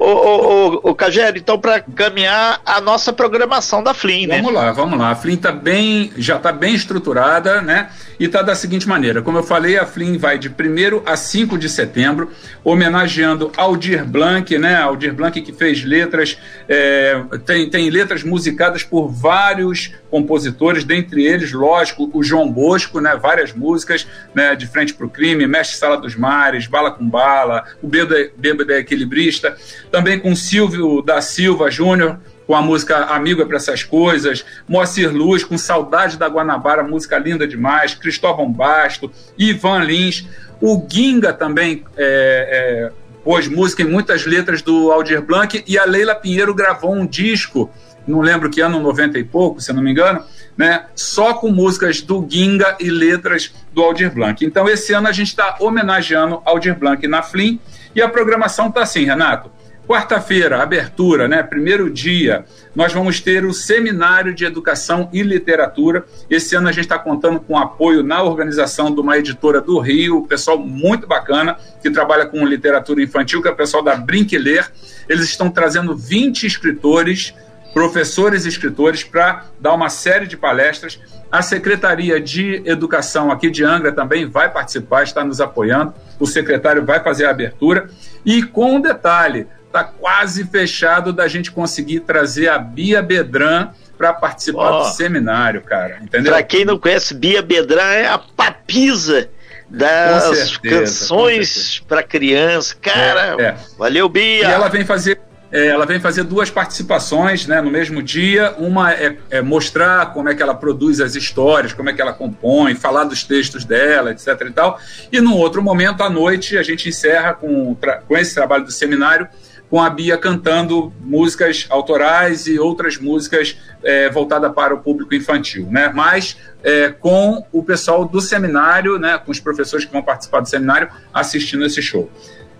Ô, 0.00 0.06
ô, 0.06 0.80
ô, 0.82 0.94
Cagero, 0.94 1.36
então 1.36 1.58
para 1.58 1.78
caminhar 1.78 2.62
a 2.64 2.80
nossa 2.80 3.12
programação 3.12 3.82
da 3.82 3.92
Flim, 3.92 4.26
né? 4.26 4.38
Vamos 4.38 4.54
lá, 4.54 4.72
vamos 4.72 4.98
lá. 4.98 5.10
A 5.10 5.14
Flim 5.14 5.36
tá 5.36 5.52
bem, 5.52 6.10
já 6.16 6.36
está 6.36 6.50
bem 6.50 6.74
estruturada, 6.74 7.60
né? 7.60 7.90
E 8.18 8.24
está 8.24 8.40
da 8.40 8.54
seguinte 8.54 8.88
maneira: 8.88 9.20
como 9.20 9.36
eu 9.36 9.42
falei, 9.42 9.78
a 9.78 9.84
Flim 9.84 10.16
vai 10.16 10.38
de 10.38 10.48
1 10.48 11.02
a 11.04 11.16
5 11.18 11.58
de 11.58 11.68
setembro, 11.68 12.30
homenageando 12.64 13.52
Aldir 13.58 14.02
Blanc, 14.06 14.56
né? 14.58 14.76
Aldir 14.76 15.12
Blanc 15.12 15.38
que 15.38 15.52
fez 15.52 15.84
letras, 15.84 16.38
é, 16.66 17.22
tem, 17.44 17.68
tem 17.68 17.90
letras 17.90 18.24
musicadas 18.24 18.82
por 18.82 19.06
vários 19.06 19.92
compositores, 20.10 20.82
dentre 20.82 21.24
eles, 21.26 21.52
lógico, 21.52 22.10
o 22.14 22.22
João 22.22 22.50
Bosco, 22.50 23.02
né? 23.02 23.18
Várias 23.20 23.52
músicas, 23.52 24.06
né? 24.34 24.56
De 24.56 24.66
Frente 24.66 24.94
para 24.94 25.04
o 25.04 25.10
Crime, 25.10 25.46
Mestre 25.46 25.76
Sala 25.76 25.98
dos 25.98 26.16
Mares, 26.16 26.66
Bala 26.66 26.90
com 26.90 27.06
Bala, 27.06 27.64
O 27.82 27.86
Bêbado 27.86 28.72
é 28.72 28.78
Equilibrista 28.78 29.54
também 29.90 30.18
com 30.18 30.34
Silvio 30.34 31.02
da 31.02 31.20
Silva 31.20 31.70
Júnior, 31.70 32.18
com 32.46 32.54
a 32.54 32.62
música 32.62 32.96
Amigo 33.04 33.42
é 33.42 33.44
para 33.44 33.56
essas 33.56 33.84
coisas, 33.84 34.44
Moacir 34.68 35.14
Luz 35.14 35.44
com 35.44 35.56
Saudade 35.56 36.16
da 36.16 36.26
Guanabara, 36.26 36.82
música 36.82 37.16
linda 37.16 37.46
demais, 37.46 37.94
Cristóvão 37.94 38.50
Basto, 38.50 39.10
Ivan 39.38 39.84
Lins, 39.84 40.26
o 40.60 40.84
Ginga 40.90 41.32
também 41.32 41.84
é, 41.96 42.90
é, 42.90 42.92
pôs 43.22 43.46
música 43.46 43.82
em 43.82 43.86
muitas 43.86 44.26
letras 44.26 44.62
do 44.62 44.90
Aldir 44.90 45.22
Blanc 45.22 45.62
e 45.66 45.78
a 45.78 45.84
Leila 45.84 46.14
Pinheiro 46.14 46.52
gravou 46.52 46.92
um 46.92 47.06
disco, 47.06 47.70
não 48.06 48.20
lembro 48.20 48.50
que 48.50 48.60
ano, 48.60 48.80
90 48.80 49.18
e 49.18 49.24
pouco, 49.24 49.60
se 49.60 49.72
não 49.72 49.80
me 49.80 49.92
engano, 49.92 50.24
né, 50.56 50.86
só 50.94 51.34
com 51.34 51.52
músicas 51.52 52.02
do 52.02 52.26
Ginga 52.28 52.76
e 52.80 52.90
letras 52.90 53.54
do 53.72 53.80
Aldir 53.80 54.12
Blanc. 54.12 54.44
Então 54.44 54.68
esse 54.68 54.92
ano 54.92 55.06
a 55.06 55.12
gente 55.12 55.28
está 55.28 55.56
homenageando 55.60 56.42
Aldir 56.44 56.76
Blanc 56.76 57.06
na 57.06 57.22
Flim 57.22 57.60
e 57.94 58.02
a 58.02 58.08
programação 58.08 58.68
está 58.68 58.82
assim, 58.82 59.04
Renato. 59.04 59.50
Quarta-feira, 59.90 60.62
abertura, 60.62 61.26
né? 61.26 61.42
Primeiro 61.42 61.90
dia, 61.90 62.44
nós 62.76 62.92
vamos 62.92 63.18
ter 63.18 63.44
o 63.44 63.52
Seminário 63.52 64.32
de 64.32 64.44
Educação 64.44 65.10
e 65.12 65.20
Literatura. 65.20 66.04
Esse 66.30 66.54
ano 66.54 66.68
a 66.68 66.70
gente 66.70 66.84
está 66.84 66.96
contando 66.96 67.40
com 67.40 67.58
apoio 67.58 68.00
na 68.04 68.22
organização 68.22 68.94
de 68.94 69.00
uma 69.00 69.18
editora 69.18 69.60
do 69.60 69.80
Rio, 69.80 70.24
pessoal 70.28 70.56
muito 70.56 71.08
bacana, 71.08 71.56
que 71.82 71.90
trabalha 71.90 72.24
com 72.24 72.46
literatura 72.46 73.02
infantil, 73.02 73.42
que 73.42 73.48
é 73.48 73.50
o 73.50 73.56
pessoal 73.56 73.82
da 73.82 73.96
Brinquiler. 73.96 74.70
Eles 75.08 75.24
estão 75.24 75.50
trazendo 75.50 75.96
20 75.96 76.46
escritores, 76.46 77.34
professores 77.74 78.44
e 78.44 78.48
escritores, 78.48 79.02
para 79.02 79.46
dar 79.58 79.74
uma 79.74 79.88
série 79.88 80.28
de 80.28 80.36
palestras. 80.36 81.00
A 81.32 81.42
Secretaria 81.42 82.20
de 82.20 82.62
Educação 82.64 83.28
aqui 83.28 83.50
de 83.50 83.64
Angra 83.64 83.90
também 83.90 84.24
vai 84.24 84.52
participar, 84.52 85.02
está 85.02 85.24
nos 85.24 85.40
apoiando. 85.40 85.92
O 86.20 86.28
secretário 86.28 86.84
vai 86.86 87.02
fazer 87.02 87.26
a 87.26 87.30
abertura. 87.30 87.90
E 88.24 88.40
com 88.42 88.76
um 88.76 88.80
detalhe, 88.80 89.48
está 89.70 89.84
quase 89.84 90.44
fechado 90.44 91.12
da 91.12 91.28
gente 91.28 91.52
conseguir 91.52 92.00
trazer 92.00 92.48
a 92.48 92.58
Bia 92.58 93.00
Bedran 93.00 93.68
para 93.96 94.12
participar 94.12 94.70
oh, 94.70 94.78
do 94.80 94.84
seminário, 94.90 95.62
cara. 95.62 95.98
Entendeu? 96.02 96.32
Para 96.32 96.42
quem 96.42 96.64
não 96.64 96.76
conhece, 96.76 97.14
Bia 97.14 97.40
Bedran 97.40 97.92
é 97.92 98.08
a 98.08 98.18
papisa 98.18 99.30
das 99.68 100.24
certeza, 100.48 100.80
canções 100.80 101.82
para 101.86 102.02
criança. 102.02 102.74
Cara, 102.80 103.36
é, 103.38 103.42
é. 103.42 103.56
valeu, 103.78 104.08
Bia. 104.08 104.40
E 104.40 104.42
ela 104.42 104.68
vem 104.68 104.84
fazer 104.84 105.20
é, 105.52 105.66
ela 105.66 105.84
vem 105.84 105.98
fazer 105.98 106.22
duas 106.22 106.48
participações 106.48 107.46
né, 107.46 107.60
no 107.60 107.70
mesmo 107.70 108.02
dia. 108.02 108.54
Uma 108.56 108.92
é, 108.92 109.16
é, 109.30 109.42
mostrar 109.42 110.12
como 110.12 110.28
é 110.28 110.34
que 110.34 110.42
ela 110.42 110.54
produz 110.54 111.00
as 111.00 111.16
histórias, 111.16 111.72
como 111.72 111.90
é 111.90 111.92
que 111.92 112.00
ela 112.00 112.12
compõe, 112.12 112.74
falar 112.76 113.04
dos 113.04 113.24
textos 113.24 113.64
dela, 113.64 114.12
etc. 114.12 114.28
E, 114.46 114.50
tal. 114.52 114.78
e 115.10 115.20
num 115.20 115.34
outro 115.36 115.60
momento, 115.60 116.02
à 116.02 116.10
noite, 116.10 116.56
a 116.56 116.62
gente 116.62 116.88
encerra 116.88 117.34
com, 117.34 117.76
com 118.06 118.16
esse 118.16 118.32
trabalho 118.32 118.64
do 118.64 118.70
seminário, 118.70 119.28
com 119.70 119.80
a 119.80 119.88
Bia 119.88 120.18
cantando 120.18 120.92
músicas 121.00 121.66
autorais 121.70 122.48
e 122.48 122.58
outras 122.58 122.98
músicas 122.98 123.56
é, 123.84 124.10
voltadas 124.10 124.52
para 124.52 124.74
o 124.74 124.78
público 124.78 125.14
infantil, 125.14 125.68
né? 125.70 125.90
Mas 125.94 126.36
é, 126.62 126.88
com 126.88 127.46
o 127.52 127.62
pessoal 127.62 128.04
do 128.04 128.20
seminário, 128.20 128.98
né, 128.98 129.16
com 129.16 129.30
os 129.30 129.38
professores 129.38 129.84
que 129.84 129.92
vão 129.92 130.02
participar 130.02 130.40
do 130.40 130.48
seminário, 130.48 130.88
assistindo 131.14 131.64
esse 131.64 131.80
show. 131.80 132.10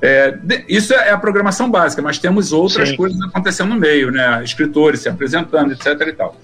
É, 0.01 0.38
isso 0.66 0.94
é 0.94 1.11
a 1.11 1.18
programação 1.18 1.70
básica, 1.70 2.01
mas 2.01 2.18
temos 2.18 2.53
outras 2.53 2.90
Sim. 2.90 2.96
coisas 2.96 3.20
acontecendo 3.23 3.70
no 3.70 3.77
meio, 3.77 4.11
né? 4.11 4.42
Escritores 4.42 5.01
se 5.01 5.09
apresentando, 5.09 5.73
etc. 5.73 5.87
e 6.07 6.12
tal. 6.12 6.37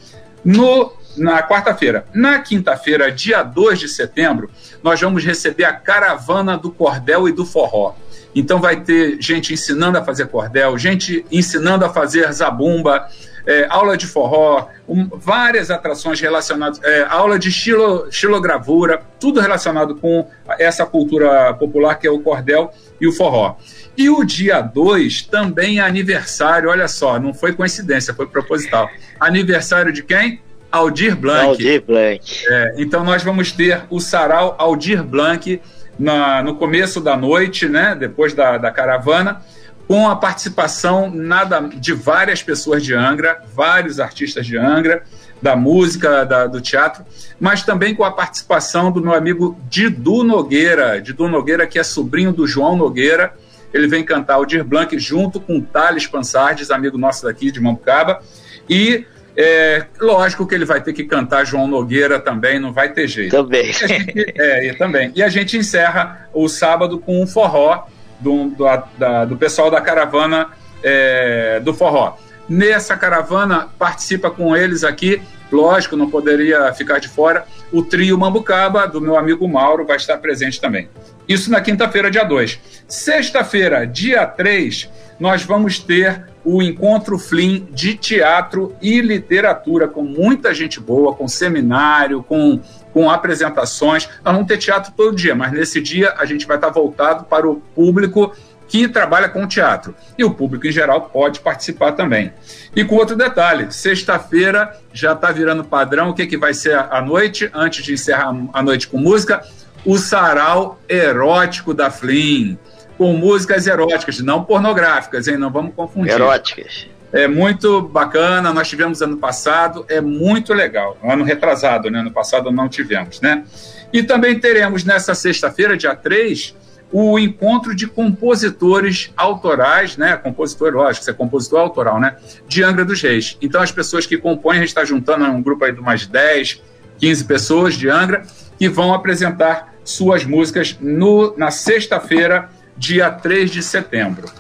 No, 0.45 0.93
na 1.17 1.43
quarta-feira. 1.43 2.07
Na 2.13 2.39
quinta-feira, 2.41 3.11
dia 3.11 3.43
2 3.43 3.79
de 3.79 3.89
setembro, 3.89 4.51
nós 4.83 5.01
vamos 5.01 5.25
receber 5.25 5.65
a 5.65 5.73
caravana 5.73 6.59
do 6.59 6.71
cordel 6.71 7.29
e 7.29 7.33
do 7.33 7.47
forró. 7.47 7.95
Então 8.37 8.61
vai 8.61 8.83
ter 8.83 9.17
gente 9.19 9.55
ensinando 9.55 9.97
a 9.97 10.05
fazer 10.05 10.29
cordel, 10.29 10.77
gente 10.77 11.25
ensinando 11.33 11.87
a 11.87 11.89
fazer 11.89 12.31
zabumba, 12.31 13.09
é, 13.47 13.67
aula 13.71 13.97
de 13.97 14.07
forró, 14.07 14.69
um, 14.87 15.09
várias 15.09 15.71
atrações 15.71 16.21
relacionadas, 16.21 16.79
é, 16.83 17.07
aula 17.09 17.39
de 17.39 17.49
estilo, 17.49 18.07
estilogravura, 18.11 19.01
tudo 19.19 19.41
relacionado 19.41 19.95
com 19.95 20.29
essa 20.59 20.85
cultura 20.85 21.55
popular 21.55 21.95
que 21.95 22.07
é 22.07 22.11
o 22.11 22.19
cordel 22.19 22.71
e 23.01 23.07
o 23.07 23.13
forró. 23.13 23.57
E 23.97 24.11
o 24.11 24.23
dia 24.23 24.61
2 24.61 25.23
também 25.23 25.79
é 25.79 25.83
aniversário, 25.83 26.69
olha 26.69 26.89
só, 26.89 27.19
não 27.19 27.33
foi 27.33 27.55
coincidência, 27.55 28.13
foi 28.13 28.27
proposital. 28.27 28.91
Aniversário 29.19 29.93
de 29.93 30.03
quem? 30.03 30.43
Aldir 30.71 31.17
Blanc. 31.17 31.47
Aldir 31.47 31.83
Blanc. 31.83 32.45
É, 32.49 32.75
então 32.77 33.03
nós 33.03 33.23
vamos 33.23 33.51
ter 33.53 33.85
o 33.89 33.99
sarau 33.99 34.55
Aldir 34.59 35.03
Blanc 35.03 35.59
na, 35.99 36.43
no 36.43 36.57
começo 36.57 37.01
da 37.01 37.17
noite, 37.17 37.69
né, 37.69 37.95
depois 37.99 38.35
da, 38.35 38.59
da 38.59 38.71
caravana, 38.71 39.43
com 39.87 40.09
a 40.09 40.17
participação 40.17 41.11
nada 41.11 41.61
de 41.61 41.93
várias 41.93 42.43
pessoas 42.43 42.83
de 42.83 42.93
Angra, 42.93 43.43
vários 43.55 44.01
artistas 44.01 44.47
de 44.47 44.59
Angra, 44.59 45.05
da 45.41 45.55
música, 45.55 46.25
da, 46.25 46.47
do 46.47 46.61
teatro, 46.61 47.05
mas 47.39 47.63
também 47.63 47.95
com 47.95 48.03
a 48.03 48.11
participação 48.11 48.91
do 48.91 49.01
meu 49.01 49.15
amigo 49.15 49.57
Didu 49.69 50.25
Nogueira, 50.25 51.01
Didu 51.01 51.29
Nogueira 51.29 51.67
que 51.67 51.79
é 51.79 51.85
sobrinho 51.85 52.33
do 52.33 52.47
João 52.47 52.77
Nogueira, 52.77 53.35
ele 53.73 53.87
vem 53.87 54.05
cantar 54.05 54.39
o 54.39 54.47
Dir 54.47 54.65
Blanc 54.65 54.99
junto 54.99 55.39
com 55.39 55.61
Thales 55.61 56.07
Pansardes, 56.07 56.71
amigo 56.71 56.97
nosso 56.97 57.25
daqui 57.25 57.51
de 57.51 57.61
Mambucaba, 57.61 58.23
e 58.69 59.05
é, 59.37 59.87
lógico 60.01 60.47
que 60.47 60.55
ele 60.55 60.65
vai 60.65 60.81
ter 60.81 60.93
que 60.93 61.05
cantar 61.05 61.45
João 61.45 61.69
Nogueira 61.69 62.19
também, 62.19 62.59
não 62.59 62.73
vai 62.73 62.93
ter 62.93 63.07
jeito. 63.07 63.31
Também. 63.31 63.69
E 63.69 63.73
gente, 63.73 64.35
é, 64.39 64.67
e 64.67 64.75
também. 64.75 65.13
E 65.15 65.23
a 65.23 65.29
gente 65.29 65.57
encerra 65.59 66.29
o 66.33 66.49
sábado 66.49 66.99
com 66.99 67.23
um 67.23 67.27
forró 67.27 67.87
do, 68.19 68.51
do, 68.51 68.65
da, 68.99 69.25
do 69.27 69.37
pessoal 69.37 69.71
da 69.71 69.81
caravana 69.81 70.49
é, 70.83 71.61
do 71.61 71.75
forró. 71.75 72.17
Nessa 72.49 72.97
caravana 72.97 73.69
participa 73.79 74.31
com 74.31 74.57
eles 74.57 74.85
aqui, 74.85 75.21
lógico, 75.51 75.97
não 75.97 76.11
poderia 76.11 76.73
ficar 76.73 76.99
de 76.99 77.09
fora, 77.09 77.47
o 77.73 77.83
trio 77.83 78.19
Mambucaba, 78.19 78.87
do 78.87 79.01
meu 79.01 79.17
amigo 79.17 79.49
Mauro, 79.49 79.87
vai 79.87 79.97
estar 79.97 80.19
presente 80.19 80.61
também. 80.61 80.89
Isso 81.29 81.51
na 81.51 81.61
quinta-feira, 81.61 82.11
dia 82.11 82.25
2. 82.25 82.61
Sexta-feira, 82.87 83.85
dia 83.85 84.25
3, 84.25 84.89
nós 85.19 85.43
vamos 85.43 85.79
ter 85.79 86.25
o 86.45 86.63
Encontro 86.63 87.19
Flim 87.19 87.67
de 87.73 87.95
Teatro 87.97 88.77
e 88.81 89.01
Literatura, 89.01 89.89
com 89.89 90.05
muita 90.05 90.55
gente 90.55 90.79
boa, 90.79 91.13
com 91.13 91.27
seminário, 91.27 92.23
com, 92.23 92.61
com 92.93 93.11
apresentações. 93.11 94.09
Nós 94.25 94.33
vamos 94.33 94.47
ter 94.47 94.59
teatro 94.59 94.93
todo 94.97 95.17
dia, 95.17 95.35
mas 95.35 95.51
nesse 95.51 95.81
dia 95.81 96.15
a 96.17 96.25
gente 96.25 96.47
vai 96.47 96.57
estar 96.57 96.71
voltado 96.71 97.25
para 97.25 97.49
o 97.49 97.57
público 97.75 98.33
que 98.69 98.89
trabalha 98.89 99.29
com 99.29 99.47
teatro. 99.47 99.95
E 100.19 100.25
o 100.25 100.31
público 100.33 100.67
em 100.67 100.73
geral 100.73 101.03
pode 101.03 101.41
participar 101.41 101.93
também. 101.93 102.33
E 102.75 102.85
com 102.85 102.97
outro 102.97 103.17
detalhe: 103.17 103.73
sexta-feira 103.73 104.77
já 104.93 105.13
está 105.13 105.31
virando 105.31 105.65
padrão. 105.65 106.11
O 106.11 106.15
que, 106.15 106.27
que 106.27 106.37
vai 106.37 106.55
ser 106.55 106.77
à 106.77 107.01
noite, 107.01 107.51
antes 107.55 107.85
de 107.85 107.93
encerrar 107.93 108.35
a 108.53 108.63
noite 108.63 108.89
com 108.89 108.99
música? 108.99 109.43
O 109.85 109.99
sarau 109.99 110.81
erótico 110.89 111.73
da 111.73 111.91
Flim 111.91 112.59
com 112.99 113.13
músicas 113.13 113.67
eróticas, 113.67 114.21
não 114.21 114.43
pornográficas, 114.43 115.29
hein? 115.29 115.37
Não 115.37 115.51
vamos 115.51 115.75
confundir. 115.75 116.15
Eróticas. 116.15 116.89
É 117.13 117.29
muito 117.29 117.83
bacana, 117.83 118.53
nós 118.53 118.69
tivemos 118.69 119.01
ano 119.01 119.17
passado, 119.17 119.87
é 119.89 120.01
muito 120.01 120.53
legal. 120.53 120.99
Ano 121.03 121.25
retrasado, 121.25 121.91
né? 121.91 122.01
Ano 122.01 122.11
passado 122.11 122.51
não 122.51 122.69
tivemos, 122.69 123.21
né? 123.21 123.45
E 123.93 124.03
também 124.03 124.39
teremos 124.39 124.85
nessa 124.85 125.15
sexta-feira, 125.15 125.77
dia 125.77 125.95
3, 125.95 126.55
o 126.99 127.19
encontro 127.19 127.75
de 127.75 127.87
compositores 127.87 129.13
autorais, 129.15 129.99
né? 129.99 130.17
Compositor, 130.17 130.73
lógico, 130.73 131.05
você 131.05 131.11
é 131.11 131.15
compositor 131.15 131.61
autoral, 131.61 132.01
né? 132.01 132.17
De 132.49 132.63
Angra 132.63 132.87
dos 132.87 133.03
Reis. 133.03 133.37
Então, 133.43 133.61
as 133.61 133.71
pessoas 133.71 134.07
que 134.07 134.17
compõem, 134.17 134.57
a 134.57 134.61
gente 134.61 134.69
está 134.69 134.83
juntando 134.83 135.27
um 135.27 135.43
grupo 135.43 135.67
aí 135.67 135.73
de 135.73 135.79
umas 135.79 136.07
10, 136.07 136.63
15 136.99 137.25
pessoas 137.25 137.75
de 137.75 137.91
Angra, 137.91 138.23
que 138.59 138.67
vão 138.67 138.95
apresentar 138.95 139.75
suas 139.85 140.25
músicas 140.25 140.75
no, 140.81 141.37
na 141.37 141.51
sexta-feira, 141.51 142.49
dia 142.79 143.11
3 143.11 143.51
de 143.51 143.63
setembro. 143.63 144.31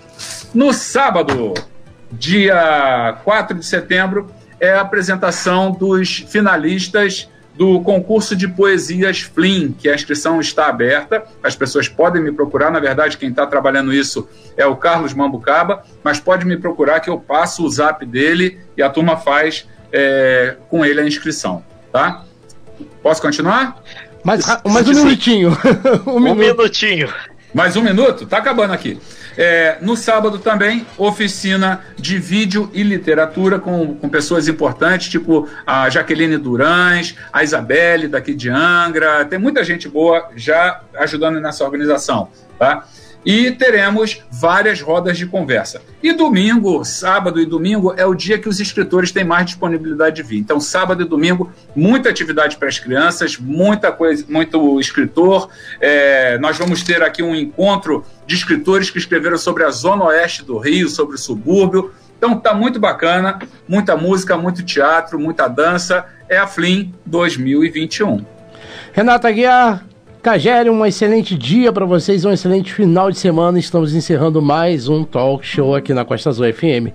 No 0.54 0.72
sábado, 0.72 1.52
dia 2.10 3.18
4 3.22 3.58
de 3.58 3.66
setembro, 3.66 4.30
é 4.58 4.70
a 4.70 4.80
apresentação 4.80 5.72
dos 5.72 6.24
finalistas 6.26 7.28
do 7.56 7.80
concurso 7.80 8.36
de 8.36 8.46
poesias 8.46 9.20
Flim, 9.20 9.72
que 9.72 9.88
a 9.88 9.94
inscrição 9.94 10.40
está 10.40 10.66
aberta, 10.66 11.24
as 11.42 11.56
pessoas 11.56 11.88
podem 11.88 12.22
me 12.22 12.30
procurar, 12.30 12.70
na 12.70 12.78
verdade 12.78 13.16
quem 13.16 13.30
está 13.30 13.46
trabalhando 13.46 13.92
isso 13.92 14.28
é 14.56 14.66
o 14.66 14.76
Carlos 14.76 15.14
Mambucaba, 15.14 15.82
mas 16.04 16.20
pode 16.20 16.44
me 16.44 16.56
procurar 16.56 17.00
que 17.00 17.08
eu 17.08 17.18
passo 17.18 17.64
o 17.64 17.70
zap 17.70 18.04
dele 18.04 18.58
e 18.76 18.82
a 18.82 18.90
turma 18.90 19.16
faz 19.16 19.66
é, 19.92 20.56
com 20.68 20.84
ele 20.84 21.00
a 21.00 21.06
inscrição, 21.06 21.64
tá? 21.90 22.24
Posso 23.02 23.22
continuar? 23.22 23.82
Mais, 24.22 24.44
mais 24.66 24.88
um 24.88 24.92
minutinho. 24.92 25.56
um, 26.06 26.16
um 26.16 26.34
minutinho. 26.34 27.08
Mais 27.56 27.74
um 27.74 27.80
minuto? 27.80 28.26
Tá 28.26 28.36
acabando 28.36 28.74
aqui. 28.74 29.00
É, 29.34 29.78
no 29.80 29.96
sábado 29.96 30.38
também, 30.38 30.86
oficina 30.98 31.80
de 31.96 32.18
vídeo 32.18 32.70
e 32.74 32.82
literatura 32.82 33.58
com, 33.58 33.94
com 33.94 34.10
pessoas 34.10 34.46
importantes, 34.46 35.08
tipo 35.08 35.48
a 35.66 35.88
Jaqueline 35.88 36.36
Durães, 36.36 37.16
a 37.32 37.42
Isabelle 37.42 38.08
daqui 38.08 38.34
de 38.34 38.50
Angra. 38.50 39.24
Tem 39.24 39.38
muita 39.38 39.64
gente 39.64 39.88
boa 39.88 40.28
já 40.36 40.82
ajudando 40.96 41.40
nessa 41.40 41.64
organização. 41.64 42.28
Tá? 42.58 42.84
E 43.26 43.50
teremos 43.50 44.22
várias 44.30 44.80
rodas 44.80 45.18
de 45.18 45.26
conversa. 45.26 45.82
E 46.00 46.12
domingo, 46.12 46.84
sábado 46.84 47.40
e 47.40 47.44
domingo, 47.44 47.92
é 47.96 48.06
o 48.06 48.14
dia 48.14 48.38
que 48.38 48.48
os 48.48 48.60
escritores 48.60 49.10
têm 49.10 49.24
mais 49.24 49.46
disponibilidade 49.46 50.16
de 50.16 50.22
vir. 50.22 50.38
Então, 50.38 50.60
sábado 50.60 51.02
e 51.02 51.04
domingo, 51.04 51.52
muita 51.74 52.08
atividade 52.08 52.56
para 52.56 52.68
as 52.68 52.78
crianças, 52.78 53.36
muita 53.36 53.90
coisa, 53.90 54.24
muito 54.28 54.78
escritor. 54.78 55.50
É, 55.80 56.38
nós 56.38 56.56
vamos 56.56 56.84
ter 56.84 57.02
aqui 57.02 57.20
um 57.20 57.34
encontro 57.34 58.06
de 58.24 58.36
escritores 58.36 58.90
que 58.90 58.98
escreveram 58.98 59.36
sobre 59.36 59.64
a 59.64 59.70
zona 59.70 60.04
oeste 60.04 60.44
do 60.44 60.56
Rio, 60.58 60.88
sobre 60.88 61.16
o 61.16 61.18
subúrbio. 61.18 61.90
Então 62.16 62.38
tá 62.38 62.54
muito 62.54 62.78
bacana, 62.78 63.40
muita 63.66 63.96
música, 63.96 64.36
muito 64.36 64.64
teatro, 64.64 65.18
muita 65.18 65.48
dança. 65.48 66.06
É 66.28 66.38
a 66.38 66.46
Flim 66.46 66.94
2021. 67.04 68.24
Renata 68.92 69.30
Guiar, 69.32 69.84
Cagere, 70.26 70.68
um 70.68 70.84
excelente 70.84 71.38
dia 71.38 71.72
para 71.72 71.86
vocês, 71.86 72.24
um 72.24 72.32
excelente 72.32 72.74
final 72.74 73.12
de 73.12 73.16
semana. 73.16 73.60
Estamos 73.60 73.94
encerrando 73.94 74.42
mais 74.42 74.88
um 74.88 75.04
talk 75.04 75.46
show 75.46 75.72
aqui 75.72 75.94
na 75.94 76.04
Costa 76.04 76.30
Azul 76.30 76.52
FM. 76.52 76.90